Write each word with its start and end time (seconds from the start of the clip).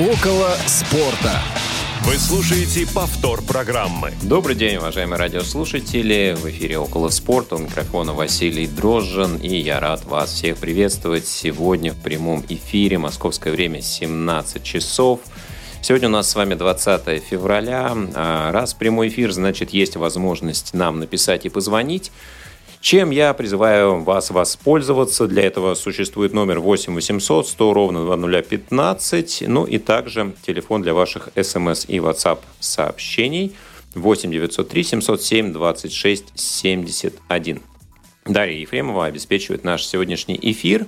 Около 0.00 0.56
спорта. 0.66 1.42
Вы 2.04 2.14
слушаете 2.14 2.86
повтор 2.90 3.42
программы. 3.42 4.14
Добрый 4.22 4.56
день, 4.56 4.78
уважаемые 4.78 5.18
радиослушатели. 5.18 6.34
В 6.40 6.48
эфире 6.48 6.78
«Около 6.78 7.10
спорта». 7.10 7.56
У 7.56 7.58
микрофона 7.58 8.14
Василий 8.14 8.66
Дрожжин. 8.66 9.36
И 9.36 9.54
я 9.56 9.78
рад 9.78 10.06
вас 10.06 10.32
всех 10.32 10.56
приветствовать 10.56 11.26
сегодня 11.26 11.92
в 11.92 12.00
прямом 12.00 12.42
эфире. 12.48 12.96
Московское 12.96 13.52
время 13.52 13.82
17 13.82 14.62
часов. 14.62 15.20
Сегодня 15.82 16.08
у 16.08 16.12
нас 16.12 16.30
с 16.30 16.34
вами 16.34 16.54
20 16.54 17.22
февраля. 17.22 17.94
А 18.14 18.52
раз 18.52 18.72
прямой 18.72 19.08
эфир, 19.08 19.32
значит, 19.32 19.68
есть 19.74 19.96
возможность 19.96 20.72
нам 20.72 20.98
написать 20.98 21.44
и 21.44 21.50
позвонить 21.50 22.10
чем 22.80 23.10
я 23.10 23.34
призываю 23.34 24.02
вас 24.02 24.30
воспользоваться. 24.30 25.26
Для 25.26 25.44
этого 25.44 25.74
существует 25.74 26.32
номер 26.32 26.60
8 26.60 26.94
800 26.94 27.48
100 27.48 27.74
ровно 27.74 28.16
2015, 28.16 29.44
ну 29.46 29.64
и 29.64 29.78
также 29.78 30.32
телефон 30.46 30.82
для 30.82 30.94
ваших 30.94 31.28
смс 31.40 31.84
и 31.86 31.98
WhatsApp 31.98 32.38
сообщений 32.58 33.54
8 33.94 34.30
903 34.30 34.82
707 34.82 35.52
26 35.52 36.24
71. 36.34 37.60
Дарья 38.26 38.58
Ефремова 38.58 39.06
обеспечивает 39.06 39.64
наш 39.64 39.84
сегодняшний 39.84 40.38
эфир. 40.40 40.86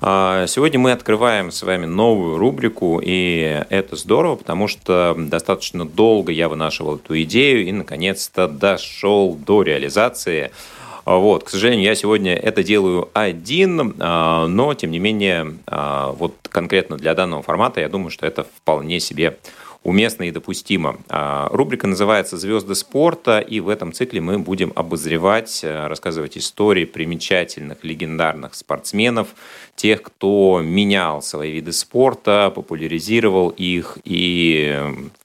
А, 0.00 0.46
сегодня 0.46 0.78
мы 0.78 0.92
открываем 0.92 1.50
с 1.50 1.62
вами 1.62 1.86
новую 1.86 2.36
рубрику, 2.36 3.00
и 3.02 3.62
это 3.70 3.96
здорово, 3.96 4.36
потому 4.36 4.68
что 4.68 5.14
достаточно 5.16 5.84
долго 5.84 6.30
я 6.30 6.48
вынашивал 6.48 6.96
эту 6.96 7.20
идею 7.22 7.64
и, 7.66 7.72
наконец-то, 7.72 8.46
дошел 8.46 9.34
до 9.34 9.62
реализации– 9.62 10.52
вот, 11.04 11.44
к 11.44 11.50
сожалению, 11.50 11.84
я 11.84 11.94
сегодня 11.94 12.34
это 12.34 12.62
делаю 12.62 13.10
один, 13.12 13.94
а, 13.98 14.46
но, 14.46 14.74
тем 14.74 14.90
не 14.90 14.98
менее, 14.98 15.54
а, 15.66 16.12
вот 16.12 16.34
конкретно 16.48 16.96
для 16.96 17.14
данного 17.14 17.42
формата, 17.42 17.80
я 17.80 17.88
думаю, 17.88 18.10
что 18.10 18.26
это 18.26 18.44
вполне 18.44 19.00
себе 19.00 19.36
уместно 19.84 20.24
и 20.24 20.30
допустимо. 20.32 20.98
А, 21.08 21.48
рубрика 21.52 21.86
называется 21.86 22.36
«Звезды 22.36 22.74
спорта», 22.74 23.38
и 23.38 23.60
в 23.60 23.68
этом 23.68 23.92
цикле 23.92 24.20
мы 24.20 24.38
будем 24.38 24.72
обозревать, 24.74 25.60
рассказывать 25.62 26.36
истории 26.36 26.84
примечательных, 26.84 27.84
легендарных 27.84 28.54
спортсменов, 28.54 29.28
тех, 29.76 30.02
кто 30.02 30.60
менял 30.64 31.22
свои 31.22 31.52
виды 31.52 31.72
спорта, 31.72 32.50
популяризировал 32.54 33.50
их 33.50 33.98
и 34.04 34.76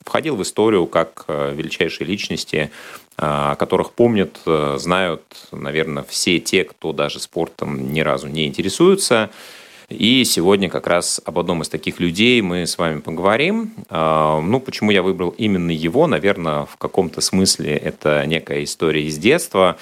входил 0.05 0.35
в 0.35 0.43
историю 0.43 0.85
как 0.85 1.25
величайшие 1.27 2.07
личности 2.07 2.71
о 3.21 3.55
которых 3.55 3.91
помнят, 3.91 4.39
э, 4.45 4.77
знают, 4.79 5.23
наверное, 5.51 6.05
все 6.07 6.39
те, 6.39 6.63
кто 6.63 6.93
даже 6.93 7.19
спортом 7.19 7.91
ни 7.91 7.99
разу 7.99 8.27
не 8.27 8.47
интересуются. 8.47 9.29
И 9.89 10.23
сегодня 10.23 10.69
как 10.69 10.85
раз 10.85 11.19
об 11.25 11.39
одном 11.39 11.63
из 11.63 11.69
таких 11.69 11.99
людей 11.99 12.41
мы 12.41 12.67
с 12.67 12.77
вами 12.77 12.99
поговорим. 12.99 13.73
А, 13.89 14.39
ну, 14.39 14.59
почему 14.59 14.91
я 14.91 15.01
выбрал 15.01 15.29
именно 15.29 15.71
его? 15.71 16.05
Наверное, 16.05 16.65
в 16.65 16.77
каком-то 16.77 17.21
смысле 17.21 17.75
это 17.75 18.23
некая 18.25 18.63
история 18.63 19.03
из 19.05 19.17
детства 19.17 19.77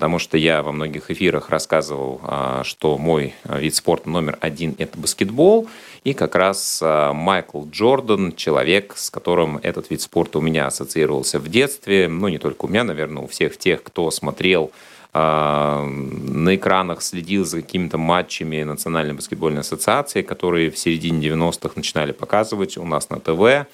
потому 0.00 0.18
что 0.18 0.38
я 0.38 0.62
во 0.62 0.72
многих 0.72 1.10
эфирах 1.10 1.50
рассказывал, 1.50 2.22
а, 2.22 2.62
что 2.64 2.96
мой 2.96 3.34
вид 3.44 3.74
спорта 3.74 4.08
номер 4.08 4.38
один– 4.40 4.74
это 4.78 4.96
баскетбол, 4.98 5.68
и 6.04 6.14
как 6.14 6.36
раз 6.36 6.80
а, 6.82 7.12
Майкл 7.12 7.66
Джордан– 7.66 8.34
человек, 8.36 8.94
с 8.96 9.10
которым 9.10 9.58
этот 9.62 9.90
вид 9.90 10.00
спорта 10.00 10.38
у 10.38 10.40
меня 10.40 10.66
ассоциировался 10.66 11.38
в 11.38 11.50
детстве, 11.50 12.08
ну, 12.08 12.28
не 12.28 12.38
только 12.38 12.64
у 12.64 12.68
меня, 12.68 12.82
наверное, 12.82 13.24
у 13.24 13.26
всех 13.26 13.58
тех, 13.58 13.82
кто 13.82 14.10
смотрел 14.10 14.72
на 15.12 16.54
экранах 16.54 17.02
следил 17.02 17.44
за 17.44 17.62
какими-то 17.62 17.98
матчами 17.98 18.62
Национальной 18.62 19.14
баскетбольной 19.14 19.60
ассоциации, 19.62 20.22
которые 20.22 20.70
в 20.70 20.78
середине 20.78 21.28
90-х 21.28 21.72
начинали 21.74 22.12
показывать 22.12 22.76
у 22.78 22.84
нас 22.84 23.10
на 23.10 23.18
ТВ. 23.18 23.66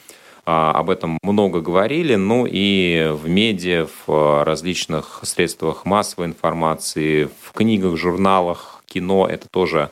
А, 0.49 0.71
об 0.71 0.91
этом 0.91 1.19
много 1.23 1.61
говорили, 1.61 2.15
ну 2.15 2.47
и 2.49 3.11
в 3.13 3.29
медиа, 3.29 3.89
в 4.07 4.45
различных 4.45 5.21
средствах 5.25 5.85
массовой 5.85 6.27
информации, 6.27 7.29
в 7.43 7.53
книгах, 7.53 7.97
журналах, 7.97 8.83
кино 8.87 9.27
это 9.27 9.49
тоже 9.49 9.91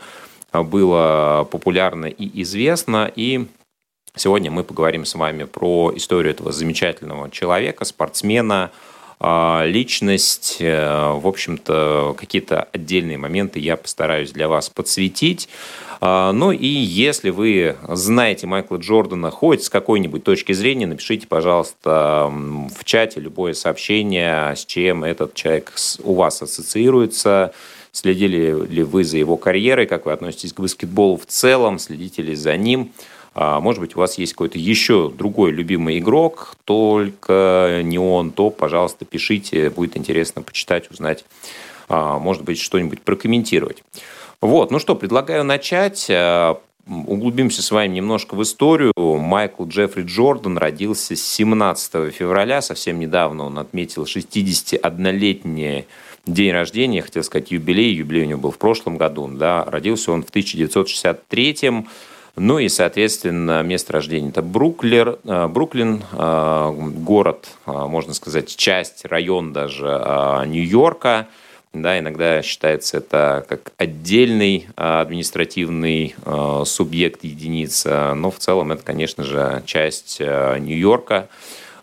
было 0.52 1.46
популярно 1.50 2.06
и 2.06 2.42
известно. 2.42 3.10
И 3.16 3.48
сегодня 4.14 4.52
мы 4.52 4.62
поговорим 4.62 5.04
с 5.04 5.16
вами 5.16 5.42
про 5.42 5.92
историю 5.96 6.32
этого 6.32 6.52
замечательного 6.52 7.30
человека, 7.30 7.84
спортсмена, 7.84 8.70
а, 8.70 8.93
личность. 9.64 10.58
Э, 10.60 11.12
в 11.12 11.26
общем-то, 11.26 12.14
какие-то 12.18 12.68
отдельные 12.72 13.18
моменты 13.18 13.58
я 13.58 13.76
постараюсь 13.76 14.32
для 14.32 14.48
вас 14.48 14.68
подсветить. 14.68 15.48
А, 16.00 16.32
ну 16.32 16.52
и 16.52 16.66
если 16.66 17.30
вы 17.30 17.76
знаете 17.88 18.46
Майкла 18.46 18.76
Джордана 18.76 19.30
хоть 19.30 19.64
с 19.64 19.70
какой-нибудь 19.70 20.22
точки 20.22 20.52
зрения, 20.52 20.86
напишите, 20.86 21.26
пожалуйста, 21.26 22.30
в 22.30 22.84
чате 22.84 23.20
любое 23.20 23.54
сообщение, 23.54 24.54
с 24.54 24.66
чем 24.66 25.04
этот 25.04 25.34
человек 25.34 25.72
у 26.02 26.14
вас 26.14 26.42
ассоциируется. 26.42 27.54
Следили 27.92 28.66
ли 28.66 28.82
вы 28.82 29.04
за 29.04 29.18
его 29.18 29.36
карьерой, 29.36 29.86
как 29.86 30.06
вы 30.06 30.12
относитесь 30.12 30.52
к 30.52 30.60
баскетболу 30.60 31.16
в 31.16 31.26
целом, 31.26 31.78
следите 31.78 32.22
ли 32.22 32.34
за 32.34 32.56
ним. 32.56 32.92
А, 33.34 33.60
может 33.60 33.80
быть, 33.80 33.96
у 33.96 33.98
вас 33.98 34.16
есть 34.16 34.32
какой-то 34.32 34.58
еще 34.58 35.10
другой 35.10 35.50
любимый 35.50 35.98
игрок, 35.98 36.54
только 36.64 37.80
не 37.82 37.98
он, 37.98 38.30
то, 38.30 38.50
пожалуйста, 38.50 39.04
пишите, 39.04 39.70
будет 39.70 39.96
интересно 39.96 40.42
почитать, 40.42 40.90
узнать, 40.90 41.24
а, 41.88 42.18
может 42.18 42.44
быть, 42.44 42.60
что-нибудь 42.60 43.02
прокомментировать. 43.02 43.82
Вот, 44.40 44.70
ну 44.70 44.78
что, 44.78 44.94
предлагаю 44.94 45.42
начать. 45.42 46.06
Э, 46.08 46.56
углубимся 46.86 47.62
с 47.62 47.70
вами 47.70 47.94
немножко 47.94 48.34
в 48.34 48.42
историю. 48.42 48.92
Майкл 48.96 49.64
Джеффри 49.66 50.02
Джордан 50.02 50.58
родился 50.58 51.16
17 51.16 52.12
февраля, 52.12 52.60
совсем 52.60 53.00
недавно 53.00 53.44
он 53.44 53.58
отметил 53.58 54.04
61-летний 54.04 55.86
день 56.26 56.52
рождения, 56.52 57.02
хотел 57.02 57.22
сказать 57.22 57.50
юбилей, 57.50 57.94
юбилей 57.94 58.24
у 58.24 58.28
него 58.28 58.40
был 58.40 58.50
в 58.50 58.58
прошлом 58.58 58.96
году, 58.96 59.28
да, 59.28 59.64
родился 59.64 60.12
он 60.12 60.22
в 60.22 60.28
1963 60.28 61.86
ну 62.36 62.58
и, 62.58 62.68
соответственно, 62.68 63.62
место 63.62 63.92
рождения 63.92 64.28
это 64.28 64.42
Бруклер, 64.42 65.18
э, 65.24 65.46
Бруклин, 65.48 66.02
э, 66.12 66.72
город, 66.96 67.48
можно 67.66 68.14
сказать, 68.14 68.54
часть, 68.56 69.04
район 69.04 69.52
даже 69.52 70.44
Нью-Йорка– 70.46 71.28
да, 71.74 71.98
иногда 71.98 72.40
считается 72.40 72.98
это 72.98 73.44
как 73.48 73.72
отдельный 73.78 74.68
административный 74.76 76.14
субъект, 76.64 77.24
единица, 77.24 78.14
но 78.14 78.30
в 78.30 78.38
целом 78.38 78.70
это, 78.70 78.84
конечно 78.84 79.24
же, 79.24 79.60
часть 79.66 80.20
Нью-Йорка, 80.20 81.28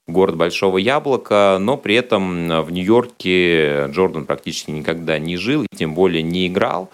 город 0.08 0.38
Большого 0.38 0.78
Яблока, 0.78 1.58
но 1.60 1.78
при 1.78 1.96
этом 1.96 2.64
в 2.64 2.72
Нью-Йорке 2.72 3.88
Джордан 3.88 4.26
практически 4.26 4.72
никогда 4.72 5.20
не 5.20 5.38
жил 5.38 5.64
и 5.64 5.76
тем 5.76 5.94
более 5.94 6.24
не 6.24 6.48
играл. 6.48 6.90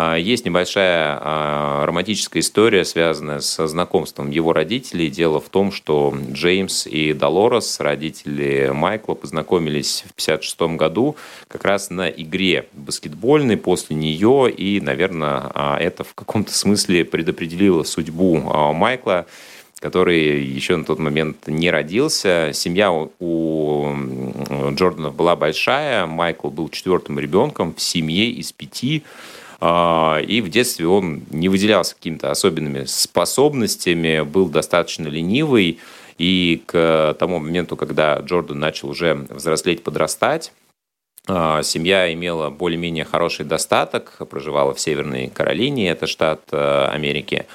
А, 0.00 0.14
есть 0.14 0.44
небольшая 0.46 1.18
а, 1.20 1.84
романтическая 1.84 2.40
история, 2.40 2.84
связанная 2.84 3.40
со 3.40 3.66
знакомством 3.66 4.30
его 4.30 4.52
родителей. 4.52 5.10
Дело 5.10 5.40
в 5.40 5.48
том, 5.48 5.72
что 5.72 6.14
Джеймс 6.30 6.86
и 6.86 7.12
Долорес, 7.12 7.80
родители 7.80 8.70
Майкла, 8.72 9.14
познакомились 9.14 10.04
в 10.06 10.12
1956 10.12 10.78
году 10.78 11.16
как 11.48 11.64
раз 11.64 11.90
на 11.90 12.08
игре 12.08 12.68
баскетбольной 12.74 13.56
после 13.56 13.96
нее. 13.96 14.48
И, 14.56 14.80
наверное, 14.80 15.50
а, 15.52 15.76
это 15.80 16.04
в 16.04 16.14
каком-то 16.14 16.54
смысле 16.54 17.04
предопределило 17.04 17.82
судьбу 17.82 18.36
Майкла 18.72 19.26
который 19.80 20.42
еще 20.42 20.76
на 20.76 20.84
тот 20.84 20.98
момент 20.98 21.46
не 21.46 21.70
родился. 21.70 22.50
Семья 22.52 22.90
у 22.92 23.94
Джорданов 24.72 25.14
была 25.14 25.36
большая. 25.36 26.04
Майкл 26.06 26.50
был 26.50 26.68
четвертым 26.68 27.20
ребенком 27.20 27.74
в 27.74 27.80
семье 27.80 28.28
из 28.28 28.50
пяти. 28.50 29.04
А, 29.60 30.20
и 30.20 30.40
в 30.40 30.48
детстве 30.48 30.86
он 30.86 31.22
не 31.30 31.48
выделялся 31.48 31.94
какими-то 31.94 32.30
особенными 32.30 32.84
способностями, 32.84 34.22
был 34.22 34.48
достаточно 34.48 35.08
ленивый. 35.08 35.78
И 36.16 36.62
к 36.66 37.16
тому 37.18 37.38
моменту, 37.38 37.76
когда 37.76 38.18
Джордан 38.18 38.58
начал 38.58 38.88
уже 38.90 39.14
взрослеть, 39.14 39.82
подрастать, 39.82 40.52
а, 41.26 41.62
Семья 41.62 42.12
имела 42.12 42.50
более-менее 42.50 43.04
хороший 43.04 43.44
достаток, 43.44 44.16
проживала 44.30 44.74
в 44.74 44.80
Северной 44.80 45.28
Каролине, 45.28 45.90
это 45.90 46.06
штат 46.06 46.40
э, 46.52 46.86
Америки. 46.86 47.46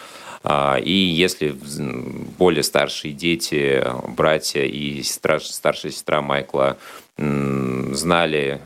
А, 0.44 0.78
и 0.78 0.92
если 0.92 1.56
более 2.38 2.64
старшие 2.64 3.14
дети, 3.14 3.84
братья 4.10 4.64
и 4.64 5.02
старшая 5.02 5.92
сестра 5.92 6.22
Майкла 6.22 6.78
знали, 7.18 8.60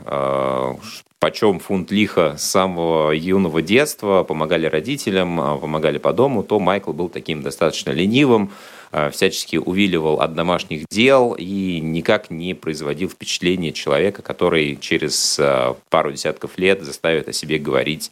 почем 1.20 1.58
фунт 1.58 1.90
лиха 1.90 2.36
с 2.38 2.44
самого 2.44 3.10
юного 3.10 3.60
детства, 3.62 4.22
помогали 4.22 4.66
родителям, 4.66 5.40
а, 5.40 5.56
помогали 5.56 5.98
по 5.98 6.12
дому, 6.12 6.42
то 6.42 6.58
Майкл 6.58 6.92
был 6.92 7.08
таким 7.08 7.42
достаточно 7.42 7.90
ленивым, 7.90 8.52
а, 8.92 9.10
всячески 9.10 9.56
увиливал 9.56 10.20
от 10.20 10.34
домашних 10.34 10.84
дел 10.88 11.34
и 11.36 11.80
никак 11.80 12.30
не 12.30 12.54
производил 12.54 13.08
впечатление 13.08 13.72
человека, 13.72 14.22
который 14.22 14.76
через 14.76 15.38
а, 15.40 15.76
пару 15.90 16.12
десятков 16.12 16.56
лет 16.56 16.82
заставит 16.82 17.28
о 17.28 17.32
себе 17.32 17.58
говорить 17.58 18.10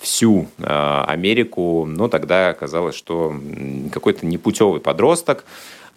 всю 0.00 0.46
Америку, 0.58 1.84
но 1.84 2.06
тогда 2.06 2.50
оказалось, 2.50 2.94
что 2.94 3.34
какой-то 3.92 4.24
непутевый 4.24 4.80
подросток 4.80 5.44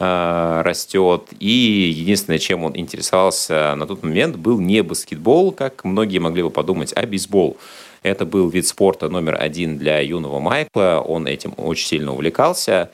растет. 0.02 1.30
И 1.40 1.94
единственное, 1.96 2.40
чем 2.40 2.64
он 2.64 2.76
интересовался 2.76 3.76
на 3.76 3.86
тот 3.86 4.04
момент, 4.04 4.36
был 4.36 4.60
не 4.60 4.82
баскетбол, 4.82 5.52
как 5.52 5.84
многие 5.84 6.20
могли 6.20 6.44
бы 6.44 6.50
подумать, 6.50 6.92
а 6.96 7.06
бейсбол. 7.06 7.58
Это 8.04 8.26
был 8.26 8.50
вид 8.50 8.66
спорта 8.68 9.10
номер 9.10 9.38
один 9.40 9.78
для 9.78 10.00
юного 10.00 10.40
Майкла. 10.40 11.04
Он 11.06 11.28
этим 11.28 11.54
очень 11.58 11.88
сильно 11.88 12.14
увлекался. 12.14 12.90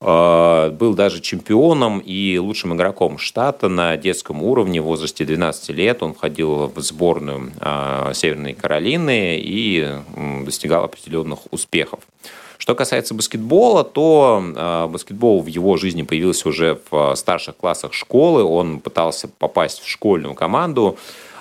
А, 0.00 0.70
был 0.70 0.94
даже 0.94 1.20
чемпионом 1.20 2.00
и 2.00 2.36
лучшим 2.38 2.74
игроком 2.74 3.16
штата 3.16 3.68
на 3.68 3.96
детском 3.96 4.42
уровне 4.42 4.80
в 4.80 4.84
возрасте 4.84 5.24
12 5.24 5.70
лет. 5.70 6.02
Он 6.02 6.14
входил 6.14 6.66
в 6.66 6.80
сборную 6.80 7.52
а, 7.60 8.12
Северной 8.12 8.54
Каролины 8.54 9.38
и 9.38 9.88
достигал 10.44 10.84
определенных 10.84 11.52
успехов. 11.52 12.00
Что 12.64 12.74
касается 12.74 13.12
баскетбола, 13.12 13.84
то 13.84 14.42
э, 14.42 14.86
баскетбол 14.86 15.42
в 15.42 15.48
его 15.48 15.76
жизни 15.76 16.00
появился 16.00 16.48
уже 16.48 16.80
в 16.90 17.14
старших 17.14 17.58
классах 17.58 17.92
школы. 17.92 18.42
Он 18.42 18.80
пытался 18.80 19.28
попасть 19.28 19.82
в 19.82 19.86
школьную 19.86 20.32
команду. 20.32 20.96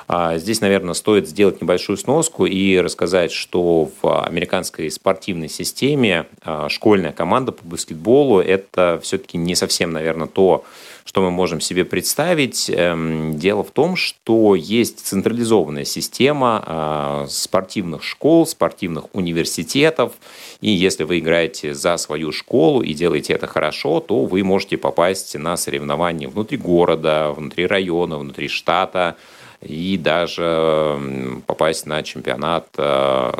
А, 0.08 0.38
здесь, 0.38 0.62
наверное, 0.62 0.94
стоит 0.94 1.28
сделать 1.28 1.62
небольшую 1.62 1.98
сноску 1.98 2.46
и 2.46 2.78
рассказать, 2.78 3.32
что 3.32 3.90
в 4.02 4.26
американской 4.26 4.90
спортивной 4.92 5.50
системе 5.50 6.28
а, 6.42 6.70
школьная 6.70 7.12
команда 7.12 7.52
по 7.52 7.66
баскетболу– 7.66 8.40
это 8.42 9.00
все-таки 9.02 9.38
не 9.38 9.56
совсем, 9.56 9.92
наверное, 9.92 10.28
то, 10.28 10.66
что 11.06 11.22
мы 11.22 11.32
можем 11.32 11.62
себе 11.62 11.86
представить. 11.86 12.70
Эм, 12.70 13.38
дело 13.38 13.64
в 13.64 13.72
том, 13.72 13.96
что 13.96 14.56
есть 14.56 15.06
централизованная 15.06 15.86
система 15.86 16.64
а, 16.66 17.26
спортивных 17.30 18.04
школ, 18.04 18.46
спортивных 18.46 19.06
университетов, 19.14 20.14
и 20.62 20.70
если 20.70 21.04
вы 21.04 21.20
играете 21.20 21.74
за 21.74 21.98
свою 21.98 22.32
школу 22.32 22.82
и 22.82 22.94
делаете 22.94 23.34
это 23.34 23.48
хорошо, 23.48 24.00
то 24.00 24.26
вы 24.26 24.44
можете 24.44 24.78
попасть 24.78 25.36
на 25.36 25.58
соревнования 25.58 26.30
внутри 26.30 26.58
города, 26.58 27.32
внутри 27.36 27.68
района, 27.68 28.18
внутри 28.18 28.48
штата, 28.48 29.18
и 29.64 29.98
даже 29.98 31.42
попасть 31.48 31.86
на 31.86 32.04
чемпионат 32.04 32.68
э, 32.78 33.32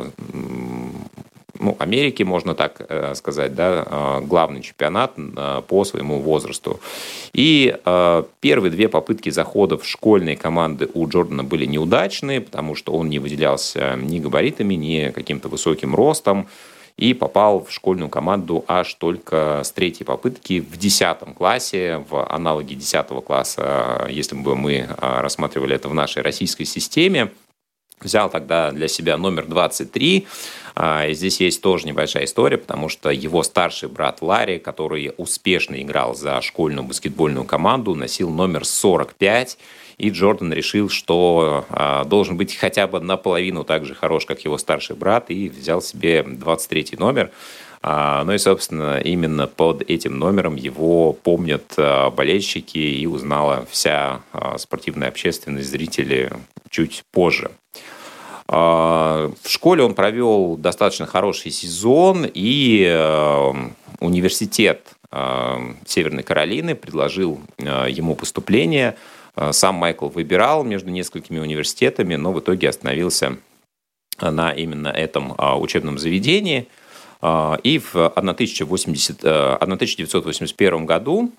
ну, 1.58 1.76
Америки, 1.78 2.22
можно 2.22 2.54
так 2.54 2.84
э, 2.88 3.14
сказать, 3.14 3.54
да, 3.54 3.86
э, 3.86 4.20
главный 4.24 4.62
чемпионат 4.62 5.14
по 5.68 5.84
своему 5.84 6.20
возрасту. 6.20 6.80
И 7.32 7.76
первые 8.40 8.70
две 8.70 8.88
попытки 8.88 9.30
захода 9.30 9.76
в 9.76 9.86
школьные 9.86 10.36
команды 10.36 10.88
у 10.94 11.08
Джордана 11.08 11.44
были 11.44 11.66
неудачные, 11.66 12.40
потому 12.40 12.74
что 12.74 12.92
он 12.92 13.08
не 13.08 13.18
выделялся 13.18 13.96
ни 14.00 14.18
габаритами, 14.18 14.74
ни 14.74 15.10
каким-то 15.10 15.48
высоким 15.48 15.94
ростом 15.94 16.46
и 16.96 17.12
попал 17.12 17.64
в 17.64 17.72
школьную 17.72 18.08
команду 18.08 18.64
аж 18.68 18.94
только 18.94 19.62
с 19.64 19.72
третьей 19.72 20.04
попытки 20.04 20.60
в 20.60 20.76
10 20.76 21.34
классе, 21.36 22.04
в 22.08 22.24
аналоге 22.26 22.76
10 22.76 23.06
класса, 23.24 24.06
если 24.08 24.36
бы 24.36 24.54
мы 24.54 24.88
а, 24.98 25.20
рассматривали 25.20 25.74
это 25.74 25.88
в 25.88 25.94
нашей 25.94 26.22
российской 26.22 26.64
системе. 26.64 27.32
Взял 28.00 28.28
тогда 28.28 28.70
для 28.70 28.86
себя 28.86 29.16
номер 29.16 29.46
23. 29.46 30.26
А, 30.74 31.08
здесь 31.12 31.40
есть 31.40 31.60
тоже 31.62 31.86
небольшая 31.86 32.24
история, 32.24 32.58
потому 32.58 32.88
что 32.88 33.10
его 33.10 33.42
старший 33.42 33.88
брат 33.88 34.22
Ларри, 34.22 34.58
который 34.58 35.12
успешно 35.16 35.80
играл 35.80 36.14
за 36.14 36.40
школьную 36.42 36.84
баскетбольную 36.84 37.44
команду, 37.44 37.94
носил 37.94 38.30
номер 38.30 38.64
45 38.64 39.58
и 39.96 40.10
Джордан 40.10 40.52
решил, 40.52 40.88
что 40.88 41.64
а, 41.68 42.04
должен 42.04 42.36
быть 42.36 42.56
хотя 42.56 42.88
бы 42.88 42.98
наполовину 42.98 43.62
так 43.62 43.84
же 43.84 43.94
хорош, 43.94 44.26
как 44.26 44.40
его 44.40 44.58
старший 44.58 44.96
брат, 44.96 45.30
и 45.30 45.48
взял 45.48 45.80
себе 45.80 46.24
23 46.24 46.96
номер. 46.98 47.30
А, 47.80 48.24
ну 48.24 48.32
и, 48.32 48.38
собственно, 48.38 48.98
именно 48.98 49.46
под 49.46 49.82
этим 49.88 50.18
номером 50.18 50.56
его 50.56 51.12
помнят 51.12 51.78
болельщики 52.16 52.78
и 52.78 53.06
узнала 53.06 53.66
вся 53.70 54.22
спортивная 54.56 55.08
общественность, 55.08 55.68
зрители 55.68 56.32
чуть 56.70 57.04
позже. 57.12 57.52
В 58.46 59.32
школе 59.46 59.82
он 59.82 59.94
провел 59.94 60.56
достаточно 60.56 61.06
хороший 61.06 61.50
сезон, 61.50 62.26
и 62.32 62.84
университет 64.00 64.88
Северной 65.86 66.22
Каролины 66.22 66.74
предложил 66.74 67.40
ему 67.58 68.14
поступление– 68.14 68.96
Э, 69.36 69.52
сам 69.52 69.76
Майкл 69.76 70.08
выбирал 70.08 70.64
между 70.64 70.90
несколькими 70.90 71.38
университетами, 71.38 72.16
но 72.16 72.32
в 72.32 72.40
итоге 72.40 72.68
остановился 72.68 73.36
на 74.20 74.52
именно 74.52 74.88
этом 74.88 75.34
а, 75.38 75.58
учебном 75.58 75.98
заведении. 75.98 76.68
А, 77.20 77.58
и 77.64 77.78
в 77.78 77.96
1080, 77.96 79.24
1981 79.24 80.74
э, 80.74 80.84
году 80.84 81.32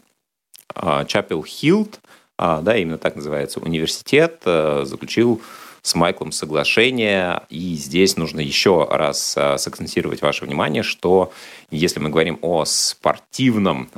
Чапел 1.07 1.43
Хилд, 1.43 2.01
а, 2.37 2.59
да, 2.61 2.75
именно 2.75 2.97
так 2.97 3.15
называется 3.15 3.61
университет, 3.61 4.41
э, 4.43 4.81
заключил 4.83 5.41
с 5.85 5.93
Майклом 5.93 6.31
соглашение. 6.31 7.43
И 7.49 7.75
здесь 7.75 8.17
нужно 8.17 8.39
еще 8.39 8.87
раз 8.89 9.37
сакцентировать 9.57 10.21
ваше 10.23 10.45
внимание, 10.45 10.81
что 10.81 11.31
если 11.69 11.99
мы 11.99 12.09
говорим 12.09 12.39
о 12.41 12.65
спортивном 12.65 13.89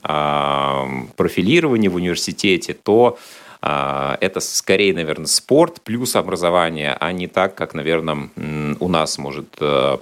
профилировании 1.16 1.88
в 1.88 1.96
университете, 1.96 2.74
то 2.74 3.18
а, 3.62 4.18
это 4.22 4.40
скорее, 4.42 4.94
наверное, 4.94 5.28
спорт 5.28 5.82
плюс 5.82 6.16
образование, 6.16 6.96
а 7.00 7.12
не 7.12 7.28
так, 7.28 7.56
как, 7.56 7.74
наверное, 7.74 8.30
у 8.80 8.88
нас 8.90 9.18
может 9.18 9.50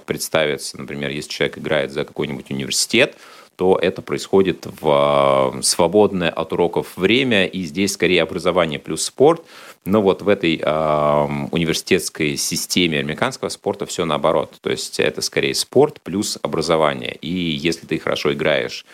представиться. 0.04 0.78
Например, 0.78 1.10
если 1.10 1.30
человек 1.30 1.58
играет 1.58 1.92
за 1.92 2.04
какой-нибудь 2.04 2.50
университет, 2.50 3.16
то 3.56 3.78
это 3.80 4.02
происходит 4.02 4.66
в 4.80 5.60
свободное 5.62 6.30
от 6.30 6.52
уроков 6.52 6.96
время, 6.96 7.46
и 7.46 7.62
здесь 7.62 7.94
скорее 7.94 8.22
образование 8.22 8.78
плюс 8.78 9.04
спорт. 9.04 9.42
Но 9.86 10.02
вот 10.02 10.22
в 10.22 10.28
этой 10.28 10.60
э, 10.62 11.26
университетской 11.50 12.36
системе 12.36 12.98
американского 12.98 13.48
спорта 13.48 13.86
все 13.86 14.04
наоборот. 14.04 14.54
То 14.60 14.70
есть 14.70 15.00
это 15.00 15.22
скорее 15.22 15.54
спорт 15.54 16.00
плюс 16.02 16.38
образование. 16.42 17.16
И 17.20 17.30
если 17.30 17.86
ты 17.86 17.98
хорошо 17.98 18.32
играешь 18.32 18.84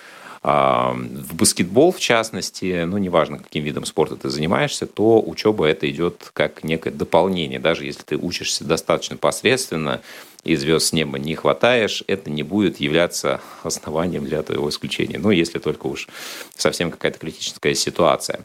в 0.43 1.35
баскетбол, 1.37 1.93
в 1.93 2.01
частности, 2.01 2.83
ну, 2.83 2.99
неважно, 2.99 3.39
каким 3.39 3.63
видом 3.63 3.85
спорта 3.85 4.17
ты 4.17 4.29
занимаешься, 4.29 4.87
то 4.87 5.23
учеба 5.25 5.67
это 5.67 5.89
идет 5.89 6.31
как 6.33 6.65
некое 6.65 6.91
дополнение. 6.91 7.61
Даже 7.61 7.85
если 7.85 8.03
ты 8.03 8.17
учишься 8.17 8.65
достаточно 8.65 9.17
посредственно 9.17 10.01
и 10.43 10.57
звезд 10.57 10.87
с 10.87 10.93
неба 10.93 11.21
не 11.21 11.37
хватаешь, 11.37 12.03
это 12.09 12.29
не 12.29 12.43
будет 12.43 12.81
являться 12.81 13.41
основанием 13.63 14.25
для 14.25 14.43
твоего 14.43 14.69
исключения. 14.69 15.21
Ну, 15.21 15.31
если 15.31 15.61
только 15.61 15.87
уж 15.87 16.09
совсем 16.57 16.91
какая-то 16.91 17.21
критическая 17.21 17.77
ситуация. 17.77 18.45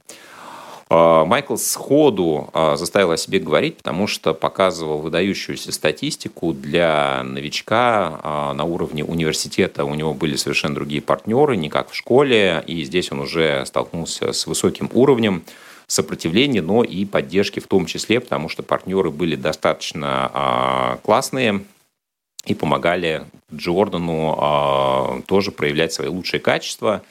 А, 0.90 1.26
Майкл 1.26 1.58
сходу 1.58 2.50
а, 2.54 2.78
заставил 2.78 3.12
о 3.12 3.18
себе 3.18 3.40
говорить, 3.40 3.78
потому 3.78 4.08
что 4.08 4.34
показывал 4.34 5.00
выдающуюся 5.00 5.72
статистику 5.72 6.54
для 6.54 7.24
новичка 7.24 8.20
а, 8.24 8.54
на 8.54 8.64
уровне 8.64 9.04
университета. 9.04 9.84
У 9.84 9.94
него 9.96 10.14
были 10.14 10.36
совершенно 10.36 10.76
другие 10.76 11.02
партнеры, 11.02 11.58
не 11.58 11.70
как 11.70 11.90
в 11.92 11.96
школе, 11.96 12.64
и 12.66 12.84
здесь 12.84 13.12
он 13.12 13.20
уже 13.20 13.66
столкнулся 13.66 14.32
с 14.32 14.48
высоким 14.48 14.90
уровнем 14.94 15.44
сопротивления, 15.88 16.62
но 16.62 16.84
и 16.84 17.06
поддержки 17.06 17.60
в 17.60 17.68
том 17.68 17.86
числе, 17.86 18.20
потому 18.20 18.50
что 18.50 18.64
партнеры 18.64 19.10
были 19.10 19.36
достаточно 19.38 21.00
классные 21.04 21.64
и 22.46 22.54
помогали 22.54 23.24
Джордану 23.54 25.24
тоже 25.28 25.52
проявлять 25.52 25.94
свои 25.94 26.10
лучшие 26.10 26.42
качества. 26.42 27.04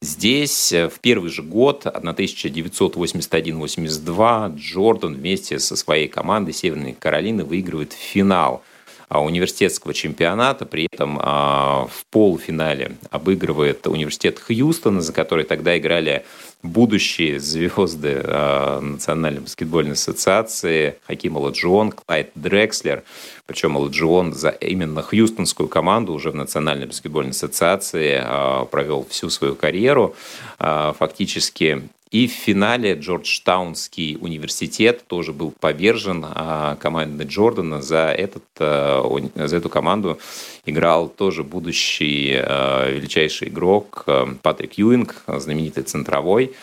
Здесь 0.00 0.72
э, 0.72 0.88
в 0.88 1.00
первый 1.00 1.28
же 1.28 1.42
год, 1.42 1.84
1981-82, 1.84 4.54
Джордан 4.54 5.16
вместе 5.16 5.58
со 5.58 5.74
своей 5.74 6.06
командой 6.06 6.52
Северной 6.52 6.92
Каролины 6.92 7.44
выигрывает 7.44 7.94
финал 7.94 8.62
университетского 9.10 9.94
чемпионата, 9.94 10.66
при 10.66 10.88
этом 10.90 11.18
а, 11.20 11.86
в 11.86 12.04
полуфинале 12.10 12.96
обыгрывает 13.10 13.86
университет 13.86 14.38
Хьюстона, 14.38 15.00
за 15.00 15.12
который 15.12 15.44
тогда 15.44 15.76
играли 15.78 16.24
будущие 16.62 17.38
звезды 17.38 18.20
а, 18.24 18.80
Национальной 18.80 19.40
баскетбольной 19.40 19.92
ассоциации 19.92 20.96
Хаким 21.06 21.36
Оладжион, 21.36 21.92
Клайд 21.92 22.30
Дрекслер. 22.34 23.04
Причем 23.46 23.76
Оладжион 23.76 24.34
за 24.34 24.50
именно 24.50 25.02
хьюстонскую 25.02 25.68
команду 25.68 26.12
уже 26.12 26.30
в 26.30 26.34
Национальной 26.34 26.86
баскетбольной 26.86 27.30
ассоциации 27.30 28.20
а, 28.22 28.64
провел 28.66 29.06
всю 29.08 29.30
свою 29.30 29.54
карьеру. 29.54 30.14
А, 30.58 30.92
фактически 30.98 31.88
и 32.10 32.26
в 32.26 32.30
финале 32.30 32.94
Джорджтаунский 32.94 34.16
университет 34.20 35.04
тоже 35.06 35.32
был 35.34 35.50
повержен 35.50 36.24
а, 36.26 36.76
командой 36.76 37.26
Джордана. 37.26 37.82
За, 37.82 38.12
этот, 38.16 38.44
а, 38.58 39.04
за 39.34 39.56
эту 39.56 39.68
команду 39.68 40.18
играл 40.64 41.08
тоже 41.08 41.44
будущий 41.44 42.34
а, 42.34 42.88
величайший 42.88 43.48
игрок 43.48 44.06
Патрик 44.42 44.74
Юинг, 44.78 45.22
знаменитый 45.26 45.82
центровой. 45.82 46.54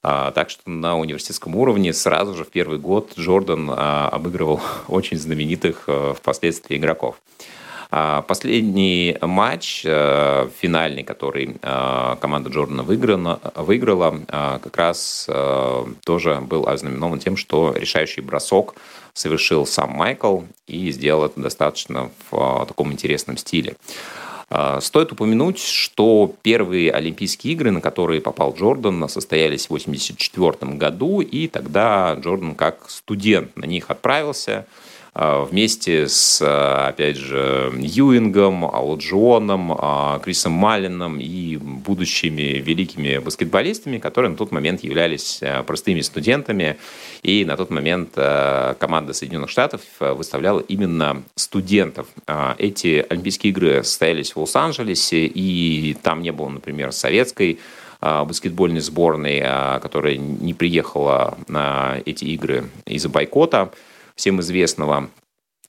Так 0.00 0.50
что 0.50 0.68
на 0.68 0.98
университетском 0.98 1.56
уровне 1.56 1.94
сразу 1.94 2.34
же 2.34 2.44
в 2.44 2.48
первый 2.48 2.78
год 2.78 3.12
Джордан 3.18 3.70
обыгрывал 3.70 4.60
очень 4.88 5.16
знаменитых 5.16 5.88
впоследствии 6.14 6.76
игроков. 6.76 7.16
Последний 8.26 9.16
матч, 9.20 9.82
финальный, 9.82 11.04
который 11.04 11.56
команда 11.60 12.50
Джордана 12.50 12.82
выиграла, 12.82 13.40
выиграла 13.54 14.20
как 14.26 14.76
раз 14.76 15.28
тоже 16.04 16.40
был 16.40 16.66
ознаменован 16.66 17.20
тем, 17.20 17.36
что 17.36 17.72
решающий 17.76 18.20
бросок 18.20 18.74
совершил 19.12 19.64
сам 19.64 19.90
Майкл 19.90 20.40
и 20.66 20.90
сделал 20.90 21.24
это 21.24 21.40
достаточно 21.40 22.10
в 22.30 22.66
таком 22.66 22.92
интересном 22.92 23.36
стиле. 23.36 23.76
А, 24.50 24.80
стоит 24.80 25.12
упомянуть, 25.12 25.58
что 25.58 26.32
первые 26.42 26.92
Олимпийские 26.92 27.54
игры, 27.54 27.70
на 27.70 27.80
которые 27.80 28.20
попал 28.20 28.54
Джордан, 28.54 29.08
состоялись 29.08 29.62
в 29.62 29.74
1984 29.74 30.72
году, 30.74 31.20
и 31.20 31.48
тогда 31.48 32.14
Джордан 32.14 32.54
как 32.54 32.90
студент 32.90 33.56
на 33.56 33.64
них 33.64 33.90
отправился– 33.90 34.66
а, 34.76 34.83
вместе 35.14 36.08
с, 36.08 36.42
а, 36.42 36.88
опять 36.88 37.16
же, 37.16 37.72
Юингом, 37.78 38.64
Алджионом, 38.64 39.76
а, 39.78 40.18
Крисом 40.18 40.52
Малином 40.52 41.20
и 41.20 41.56
будущими 41.56 42.58
великими 42.58 43.18
баскетболистами, 43.18 43.98
которые 43.98 44.32
на 44.32 44.36
тот 44.36 44.50
момент 44.50 44.82
являлись 44.82 45.40
простыми 45.66 46.00
студентами. 46.00 46.76
И 47.22 47.44
на 47.44 47.56
тот 47.56 47.70
момент 47.70 48.14
команда 48.14 49.12
Соединенных 49.12 49.50
Штатов 49.50 49.80
выставляла 50.00 50.60
именно 50.60 51.22
студентов. 51.36 52.08
Эти 52.58 53.04
Олимпийские 53.08 53.50
игры 53.50 53.82
состоялись 53.84 54.34
в 54.34 54.40
Лос-Анджелесе, 54.40 55.26
и 55.26 55.96
там 56.02 56.22
не 56.22 56.32
было, 56.32 56.48
например, 56.48 56.92
советской 56.92 57.60
баскетбольной 58.00 58.80
сборной, 58.80 59.40
которая 59.80 60.16
не 60.16 60.52
приехала 60.52 61.38
на 61.48 61.98
эти 62.04 62.24
игры 62.26 62.64
из-за 62.84 63.08
бойкота 63.08 63.70
всем 64.14 64.40
известного, 64.40 65.10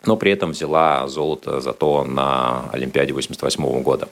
но 0.05 0.17
при 0.17 0.31
этом 0.31 0.51
взяла 0.51 1.07
золото 1.07 1.61
зато 1.61 2.03
на 2.03 2.69
Олимпиаде 2.71 3.13
88 3.13 3.81
года. 3.81 4.07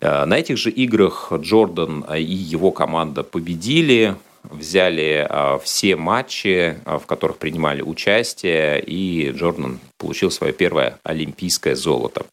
Э, 0.00 0.24
на 0.24 0.38
этих 0.38 0.56
же 0.56 0.70
играх 0.70 1.32
Джордан 1.32 2.04
и 2.14 2.22
его 2.22 2.70
команда 2.70 3.22
победили, 3.22 4.14
взяли 4.42 5.26
э, 5.28 5.58
все 5.62 5.96
матчи, 5.96 6.76
э, 6.84 6.98
в 6.98 7.06
которых 7.06 7.36
принимали 7.38 7.82
участие, 7.82 8.82
и 8.82 9.30
Джордан 9.30 9.80
получил 9.98 10.30
свое 10.30 10.52
первое 10.52 10.98
олимпийское 11.02 11.74
золото. 11.74 12.26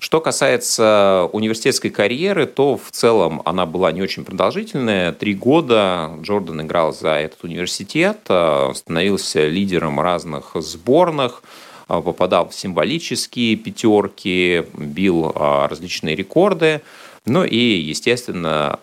Что 0.00 0.20
касается 0.20 1.28
университетской 1.32 1.90
карьеры, 1.90 2.46
то 2.46 2.76
в 2.76 2.92
целом 2.92 3.42
она 3.44 3.66
была 3.66 3.90
не 3.90 4.00
очень 4.00 4.24
продолжительная. 4.24 5.12
Три 5.12 5.34
года 5.34 6.12
Джордан 6.22 6.62
играл 6.62 6.92
за 6.92 7.14
этот 7.14 7.42
университет, 7.42 8.18
э, 8.28 8.70
становился 8.76 9.48
лидером 9.48 9.98
разных 9.98 10.52
сборных, 10.54 11.42
э, 11.88 12.00
попадал 12.00 12.48
в 12.48 12.54
символические 12.54 13.56
пятерки, 13.56 14.66
бил 14.72 15.32
э, 15.34 15.66
различные 15.66 16.14
рекорды. 16.14 16.80
Ну 17.26 17.44
и, 17.44 17.58
естественно, 17.58 18.78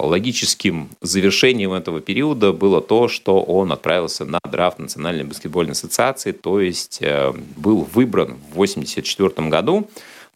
логическим 0.00 0.88
завершением 1.02 1.74
этого 1.74 2.00
периода 2.00 2.52
было 2.52 2.80
то, 2.80 3.08
что 3.08 3.42
он 3.42 3.72
отправился 3.72 4.24
на 4.24 4.38
драфт 4.50 4.78
Национальной 4.78 5.24
баскетбольной 5.24 5.72
ассоциации, 5.72 6.32
то 6.32 6.60
есть 6.60 7.02
был 7.56 7.86
выбран 7.92 8.38
в 8.48 8.54
1984 8.54 9.48
году 9.50 9.86